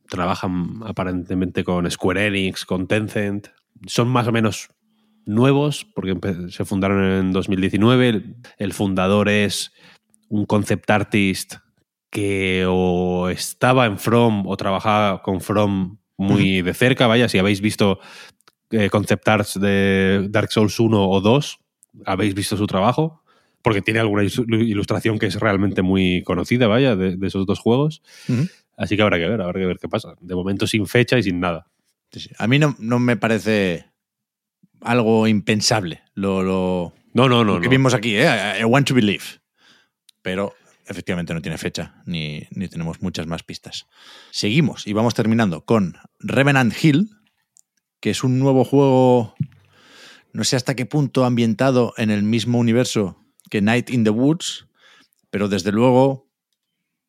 trabajan 0.09 0.81
aparentemente 0.85 1.63
con 1.63 1.89
Square 1.89 2.27
Enix, 2.27 2.65
con 2.65 2.87
Tencent. 2.87 3.49
Son 3.85 4.07
más 4.07 4.27
o 4.27 4.31
menos 4.31 4.69
nuevos 5.27 5.85
porque 5.93 6.17
se 6.49 6.65
fundaron 6.65 7.03
en 7.03 7.31
2019. 7.31 8.23
El, 8.57 8.73
fundador 8.73 9.29
es 9.29 9.71
un 10.29 10.47
concept 10.47 10.89
artist 10.89 11.55
que 12.09 12.65
o 12.67 13.29
estaba 13.29 13.85
en 13.85 13.99
From 13.99 14.47
o 14.47 14.57
trabajaba 14.57 15.21
con 15.21 15.41
From 15.41 15.98
muy 16.19 16.61
de 16.61 16.73
cerca. 16.73 17.07
Vaya, 17.07 17.29
si 17.29 17.37
habéis 17.39 17.61
visto 17.61 17.99
eh, 18.71 18.89
concept 18.89 19.27
arts 19.27 19.59
de 19.59 20.27
Dark 20.29 20.51
Souls 20.51 20.79
1 20.79 21.09
o 21.09 21.21
2, 21.21 21.59
habéis 22.05 22.35
visto 22.35 22.55
su 22.57 22.67
trabajo 22.67 23.23
porque 23.61 23.81
tiene 23.81 23.99
alguna 23.99 24.23
ilustración 24.23 25.19
que 25.19 25.25
es 25.25 25.35
realmente 25.35 25.81
muy 25.81 26.23
conocida, 26.23 26.67
vaya, 26.67 26.95
de, 26.95 27.17
esos 27.27 27.45
dos 27.45 27.59
juegos. 27.59 28.01
Así 28.77 28.95
que 28.95 29.01
habrá 29.01 29.17
que 29.17 29.27
ver, 29.27 29.41
habrá 29.41 29.59
que 29.59 29.65
ver 29.65 29.79
qué 29.79 29.89
pasa. 29.89 30.15
De 30.21 30.35
momento 30.35 30.65
sin 30.65 30.87
fecha 30.87 31.17
y 31.17 31.23
sin 31.23 31.39
nada. 31.39 31.67
A 32.37 32.47
mí 32.47 32.57
no, 32.57 32.75
no 32.79 32.99
me 32.99 33.17
parece 33.17 33.85
algo 34.81 35.27
impensable 35.27 36.01
lo, 36.13 36.41
lo, 36.41 36.93
no, 37.13 37.27
no, 37.27 37.43
no, 37.43 37.59
que 37.59 37.67
vimos 37.67 37.93
aquí, 37.93 38.15
¿eh? 38.15 38.59
I 38.59 38.63
want 38.63 38.87
to 38.87 38.93
believe. 38.93 39.23
Pero 40.21 40.53
efectivamente 40.89 41.33
no 41.33 41.41
tiene 41.41 41.57
fecha, 41.57 42.01
ni, 42.05 42.43
ni 42.51 42.67
tenemos 42.67 43.01
muchas 43.01 43.27
más 43.27 43.43
pistas. 43.43 43.87
Seguimos 44.31 44.87
y 44.87 44.93
vamos 44.93 45.13
terminando 45.13 45.63
con 45.63 45.97
Revenant 46.19 46.73
Hill, 46.83 47.09
que 47.99 48.09
es 48.09 48.23
un 48.23 48.39
nuevo 48.39 48.65
juego, 48.65 49.35
no 50.33 50.43
sé 50.43 50.55
hasta 50.55 50.75
qué 50.75 50.85
punto 50.85 51.25
ambientado 51.25 51.93
en 51.97 52.09
el 52.09 52.23
mismo 52.23 52.59
universo 52.59 53.23
que 53.49 53.61
Night 53.61 53.89
in 53.89 54.03
the 54.03 54.09
Woods, 54.09 54.67
pero 55.29 55.47
desde 55.47 55.71
luego 55.71 56.27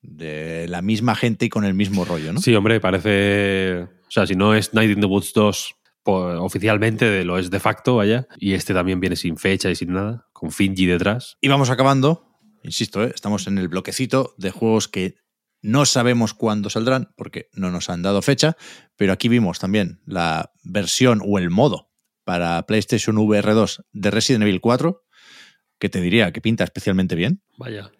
de 0.03 0.66
la 0.69 0.83
misma 0.83 1.14
gente 1.14 1.47
y 1.47 1.49
con 1.49 1.64
el 1.64 1.75
mismo 1.75 2.05
rollo, 2.05 2.33
¿no? 2.33 2.40
Sí, 2.40 2.55
hombre, 2.55 2.81
parece. 2.81 3.83
O 3.83 4.11
sea, 4.11 4.27
si 4.27 4.35
no 4.35 4.55
es 4.55 4.75
Night 4.75 4.90
in 4.90 5.01
the 5.01 5.07
Woods 5.07 5.33
2 5.35 5.75
pues, 6.03 6.38
oficialmente, 6.38 7.25
lo 7.25 7.38
es 7.38 7.51
de 7.51 7.61
facto, 7.61 7.97
vaya. 7.97 8.27
Y 8.38 8.55
este 8.55 8.75
también 8.75 9.01
viene 9.01 9.16
sin 9.16 9.37
fecha 9.37 9.71
y 9.71 9.77
sin 9.77 9.93
nada, 9.93 10.27
con 10.33 10.51
Finji 10.51 10.87
detrás. 10.87 11.37
Y 11.40 11.49
vamos 11.49 11.71
acabando. 11.71 12.30
Insisto, 12.62 13.05
¿eh? 13.05 13.12
estamos 13.14 13.46
en 13.46 13.59
el 13.59 13.68
bloquecito 13.68 14.35
de 14.37 14.51
juegos 14.51 14.88
que 14.88 15.16
no 15.62 15.85
sabemos 15.85 16.35
cuándo 16.35 16.70
saldrán 16.70 17.12
porque 17.16 17.49
no 17.53 17.70
nos 17.70 17.90
han 17.90 18.03
dado 18.03 18.23
fecha, 18.23 18.57
pero 18.96 19.12
aquí 19.12 19.29
vimos 19.29 19.59
también 19.59 20.01
la 20.07 20.53
versión 20.62 21.20
o 21.25 21.38
el 21.38 21.51
modo 21.51 21.90
para 22.25 22.64
PlayStation 22.66 23.18
VR 23.18 23.55
2 23.55 23.85
de 23.92 24.11
Resident 24.11 24.42
Evil 24.42 24.61
4, 24.61 25.05
que 25.79 25.88
te 25.88 26.01
diría 26.01 26.33
que 26.33 26.40
pinta 26.40 26.64
especialmente 26.64 27.14
bien. 27.14 27.42
Vaya. 27.59 27.90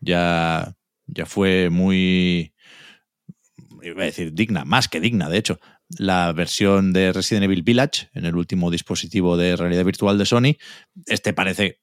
Ya, 0.00 0.76
ya 1.06 1.26
fue 1.26 1.70
muy, 1.70 2.54
iba 3.82 4.02
a 4.02 4.06
decir 4.06 4.32
digna, 4.32 4.64
más 4.64 4.88
que 4.88 5.00
digna, 5.00 5.28
de 5.28 5.38
hecho, 5.38 5.60
la 5.98 6.32
versión 6.32 6.92
de 6.92 7.12
Resident 7.12 7.44
Evil 7.44 7.62
Village 7.62 8.08
en 8.14 8.24
el 8.24 8.36
último 8.36 8.70
dispositivo 8.70 9.36
de 9.36 9.56
realidad 9.56 9.84
virtual 9.84 10.18
de 10.18 10.26
Sony. 10.26 10.56
Este 11.06 11.32
parece, 11.32 11.80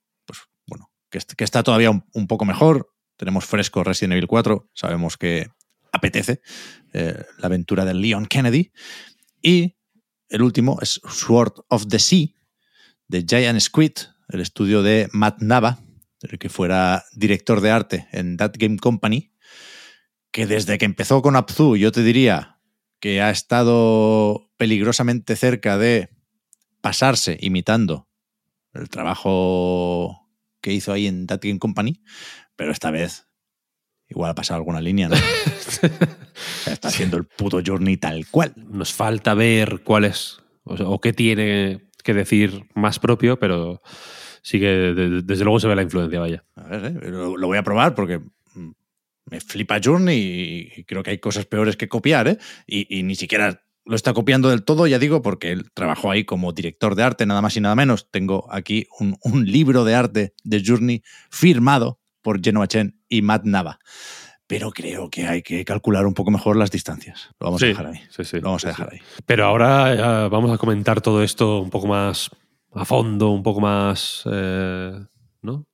que, 1.12 1.44
está 1.44 1.62
todavía 1.62 1.92
un, 1.92 2.28
poco 2.28 2.46
mejor. 2.46 2.92
Tenemos 3.18 3.46
fresco 3.46 3.84
Resident 3.84 4.14
Evil 4.14 4.28
4, 4.28 4.72
sabemos 4.74 5.18
que 5.18 5.50
apetece 5.92 6.42
eh, 6.94 7.24
la 7.38 7.46
aventura 7.46 7.86
de 7.86 7.94
Leon 7.94 8.26
Kennedy. 8.26 8.72
Y 9.42 9.76
el 10.30 10.42
último 10.42 10.80
es 10.82 11.02
Sword 11.08 11.54
of 11.68 11.88
the 11.88 12.00
Sea, 12.00 12.28
de 13.08 13.26
Giant 13.28 13.60
Squid, 13.60 13.92
el 14.30 14.40
estudio 14.40 14.82
de 14.82 15.10
Matt 15.12 15.42
Nava, 15.42 15.80
el 16.22 16.40
que 16.40 16.50
fuera 16.50 17.04
director 17.14 17.62
de 17.62 17.72
arte 17.72 18.08
en 18.12 18.38
That 18.38 18.54
Game 18.58 18.78
Company, 18.78 19.34
que 20.32 20.48
desde 20.48 20.78
que 20.78 20.86
empezó 20.86 21.22
con 21.22 21.36
Abzu, 21.36 21.76
yo 21.76 21.92
te 21.92 22.04
diría 22.04 22.60
que 23.02 23.22
ha 23.22 23.32
estado 23.32 24.50
peligrosamente 24.58 25.36
cerca 25.36 25.78
de 25.78 26.10
pasarse 26.80 27.38
imitando 27.42 28.08
el 28.74 28.90
trabajo 28.90 30.21
que 30.62 30.74
hizo 30.74 30.94
ahí 30.94 31.08
en 31.08 31.28
That 31.28 31.40
Game 31.42 31.60
Company, 31.60 32.02
pero 32.56 32.72
esta 32.72 32.92
vez 32.92 33.28
igual 34.08 34.32
ha 34.32 34.36
pasado 34.36 34.58
alguna 34.58 34.82
línea, 34.82 35.10
¿no? 35.10 35.16
está 36.68 36.90
haciendo 36.90 37.18
el 37.18 37.26
puto 37.26 37.62
Journey 37.66 37.98
tal 37.98 38.28
cual. 38.28 38.54
Nos 38.56 38.94
falta 38.94 39.34
ver 39.34 39.82
cuál 39.84 40.06
es 40.06 40.42
o 40.64 41.02
qué 41.02 41.14
tiene 41.14 41.90
que 42.04 42.14
decir 42.14 42.66
más 42.76 43.00
propio, 43.00 43.40
pero 43.40 43.82
sí 44.42 44.60
que 44.60 44.68
desde 45.24 45.44
luego 45.44 45.60
se 45.60 45.68
ve 45.68 45.76
la 45.76 45.84
influencia, 45.84 46.20
vaya. 46.20 46.44
A 46.56 46.68
ver, 46.68 47.00
eh, 47.04 47.10
lo, 47.10 47.48
voy 47.48 47.58
a 47.58 47.64
probar 47.64 47.96
porque 47.96 48.20
mm, 48.20 48.72
me 49.26 49.40
flipa 49.40 49.80
Journey 49.84 50.72
y 50.76 50.84
creo 50.84 51.04
que 51.04 51.12
hay 51.12 51.20
cosas 51.20 51.46
peores 51.46 51.78
que 51.78 51.88
copiar, 51.88 52.28
¿eh? 52.28 52.38
Y, 52.68 53.04
ni 53.04 53.16
siquiera 53.16 53.64
lo 53.86 53.96
está 53.96 54.14
copiando 54.14 54.50
del 54.50 54.64
todo, 54.64 54.88
ya 54.88 55.00
digo, 55.00 55.22
porque 55.22 55.52
él 55.52 55.72
trabajó 55.74 56.12
ahí 56.12 56.24
como 56.24 56.54
director 56.54 56.96
de 56.96 57.04
arte, 57.04 57.26
nada 57.26 57.42
más 57.42 57.58
y 57.58 57.62
nada 57.62 57.76
menos. 57.76 58.10
Tengo 58.12 58.48
aquí 58.52 58.88
un, 59.00 59.46
libro 59.46 59.84
de 59.84 59.96
arte 59.96 60.34
de 60.44 60.64
Journey 60.66 61.02
firmado 61.30 62.00
por 62.22 62.44
Genoa 62.44 62.68
Chen 62.68 63.00
y 63.10 63.22
Matt 63.22 63.46
Nava 63.46 63.80
pero 64.48 64.70
creo 64.72 65.10
que 65.10 65.26
hay 65.26 65.44
que 65.44 65.64
calcular 65.64 66.06
un 66.06 66.14
poco 66.14 66.30
mejor 66.30 66.58
las 66.58 66.70
distancias. 66.70 67.30
Lo 67.40 67.46
vamos 67.46 67.64
a 67.64 67.68
dejar 67.68 67.88
ahí. 67.88 68.02
lo 68.34 68.42
vamos 68.42 68.66
a 68.66 68.68
dejar 68.68 68.90
ahí. 68.92 69.00
Pero 69.26 69.46
ahora 69.46 70.28
vamos 70.28 70.52
a 70.52 70.58
comentar 70.58 71.00
todo 71.00 71.24
esto 71.24 71.62
un 71.62 71.70
poco 71.70 71.88
más 71.88 72.30
a 72.74 72.84
fondo, 72.84 73.30
un 73.30 73.44
poco 73.44 73.62
más, 73.62 74.24
eh, 74.30 75.00
¿no? 75.42 75.68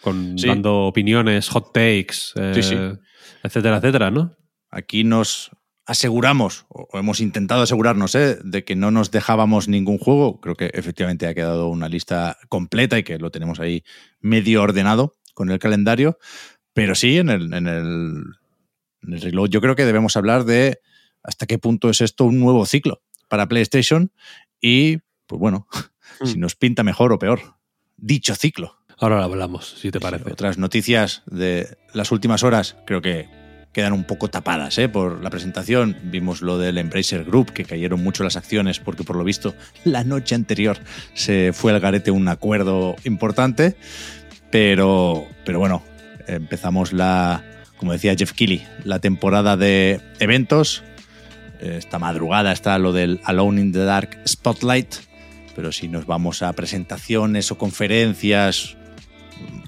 Con, 0.00 0.34
dando 0.34 0.80
opiniones, 0.80 1.48
hot 1.48 1.72
takes, 1.72 2.32
eh, 2.34 2.96
etcétera, 3.44 3.76
etcétera, 3.76 4.10
¿no? 4.10 4.36
Aquí 4.68 5.04
nos 5.04 5.52
aseguramos, 5.86 6.66
o 6.68 6.98
hemos 6.98 7.20
intentado 7.20 7.62
asegurarnos, 7.62 8.14
¿eh? 8.14 8.38
de 8.42 8.64
que 8.64 8.76
no 8.76 8.90
nos 8.90 9.10
dejábamos 9.10 9.68
ningún 9.68 9.98
juego. 9.98 10.40
Creo 10.40 10.54
que 10.54 10.70
efectivamente 10.72 11.26
ha 11.26 11.34
quedado 11.34 11.68
una 11.68 11.88
lista 11.88 12.38
completa 12.48 12.98
y 12.98 13.02
que 13.02 13.18
lo 13.18 13.30
tenemos 13.30 13.60
ahí 13.60 13.84
medio 14.20 14.62
ordenado 14.62 15.16
con 15.34 15.50
el 15.50 15.58
calendario. 15.58 16.18
Pero 16.72 16.94
sí, 16.94 17.18
en 17.18 17.28
el, 17.28 17.52
en 17.52 17.66
el, 17.66 18.24
reloj 19.02 19.48
yo 19.50 19.60
creo 19.60 19.76
que 19.76 19.84
debemos 19.84 20.16
hablar 20.16 20.44
de 20.44 20.80
hasta 21.22 21.46
qué 21.46 21.58
punto 21.58 21.90
es 21.90 22.00
esto 22.00 22.24
un 22.24 22.40
nuevo 22.40 22.64
ciclo 22.66 23.02
para 23.28 23.46
PlayStation 23.46 24.10
y, 24.60 24.98
pues 25.26 25.38
bueno, 25.38 25.68
si 26.24 26.36
hmm. 26.36 26.40
nos 26.40 26.56
pinta 26.56 26.82
mejor 26.82 27.12
o 27.12 27.18
peor. 27.18 27.40
Dicho 27.96 28.34
ciclo. 28.34 28.78
Ahora 28.98 29.18
lo 29.18 29.24
hablamos, 29.24 29.74
si 29.78 29.90
te 29.90 30.00
parece. 30.00 30.32
otras 30.32 30.56
noticias 30.56 31.22
de 31.26 31.76
las 31.92 32.12
últimas 32.12 32.42
horas 32.42 32.76
creo 32.86 33.02
que 33.02 33.28
quedan 33.74 33.92
un 33.92 34.04
poco 34.04 34.30
tapadas 34.30 34.78
¿eh? 34.78 34.88
por 34.88 35.22
la 35.22 35.28
presentación. 35.28 35.96
Vimos 36.04 36.40
lo 36.40 36.56
del 36.56 36.78
Embracer 36.78 37.24
Group, 37.24 37.52
que 37.52 37.64
cayeron 37.64 38.02
mucho 38.02 38.24
las 38.24 38.36
acciones 38.36 38.78
porque 38.78 39.04
por 39.04 39.16
lo 39.16 39.24
visto 39.24 39.54
la 39.84 40.04
noche 40.04 40.34
anterior 40.34 40.78
se 41.12 41.52
fue 41.52 41.72
al 41.72 41.80
garete 41.80 42.10
un 42.10 42.28
acuerdo 42.28 42.96
importante. 43.04 43.76
Pero, 44.50 45.26
pero 45.44 45.58
bueno, 45.58 45.82
empezamos 46.28 46.92
la, 46.92 47.42
como 47.76 47.92
decía 47.92 48.14
Jeff 48.16 48.32
Keighley, 48.32 48.64
la 48.84 49.00
temporada 49.00 49.56
de 49.56 50.00
eventos. 50.20 50.84
Esta 51.60 51.98
madrugada 51.98 52.52
está 52.52 52.78
lo 52.78 52.92
del 52.92 53.20
Alone 53.24 53.60
in 53.60 53.72
the 53.72 53.80
Dark 53.80 54.20
Spotlight, 54.26 54.94
pero 55.56 55.72
si 55.72 55.88
nos 55.88 56.06
vamos 56.06 56.42
a 56.42 56.52
presentaciones 56.52 57.50
o 57.50 57.58
conferencias 57.58 58.76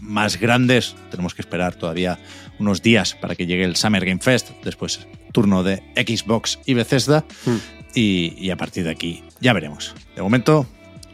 más 0.00 0.38
grandes, 0.38 0.94
tenemos 1.10 1.34
que 1.34 1.42
esperar 1.42 1.74
todavía 1.74 2.18
unos 2.58 2.82
días 2.82 3.14
para 3.14 3.34
que 3.34 3.46
llegue 3.46 3.64
el 3.64 3.76
Summer 3.76 4.04
Game 4.04 4.20
Fest, 4.20 4.50
después 4.64 5.06
turno 5.32 5.62
de 5.62 5.82
Xbox 5.96 6.58
y 6.64 6.74
Bethesda, 6.74 7.24
hmm. 7.44 7.56
y, 7.94 8.34
y 8.38 8.50
a 8.50 8.56
partir 8.56 8.84
de 8.84 8.90
aquí 8.90 9.22
ya 9.40 9.52
veremos. 9.52 9.94
De 10.14 10.22
momento, 10.22 10.66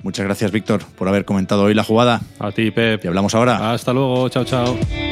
muchas 0.02 0.24
gracias 0.24 0.52
Víctor 0.52 0.84
por 0.96 1.08
haber 1.08 1.24
comentado 1.24 1.64
hoy 1.64 1.74
la 1.74 1.84
jugada. 1.84 2.20
A 2.38 2.52
ti, 2.52 2.70
Pep. 2.70 3.04
Y 3.04 3.08
hablamos 3.08 3.34
ahora. 3.34 3.72
Hasta 3.72 3.92
luego, 3.92 4.28
chao, 4.28 4.44
chao. 4.44 5.11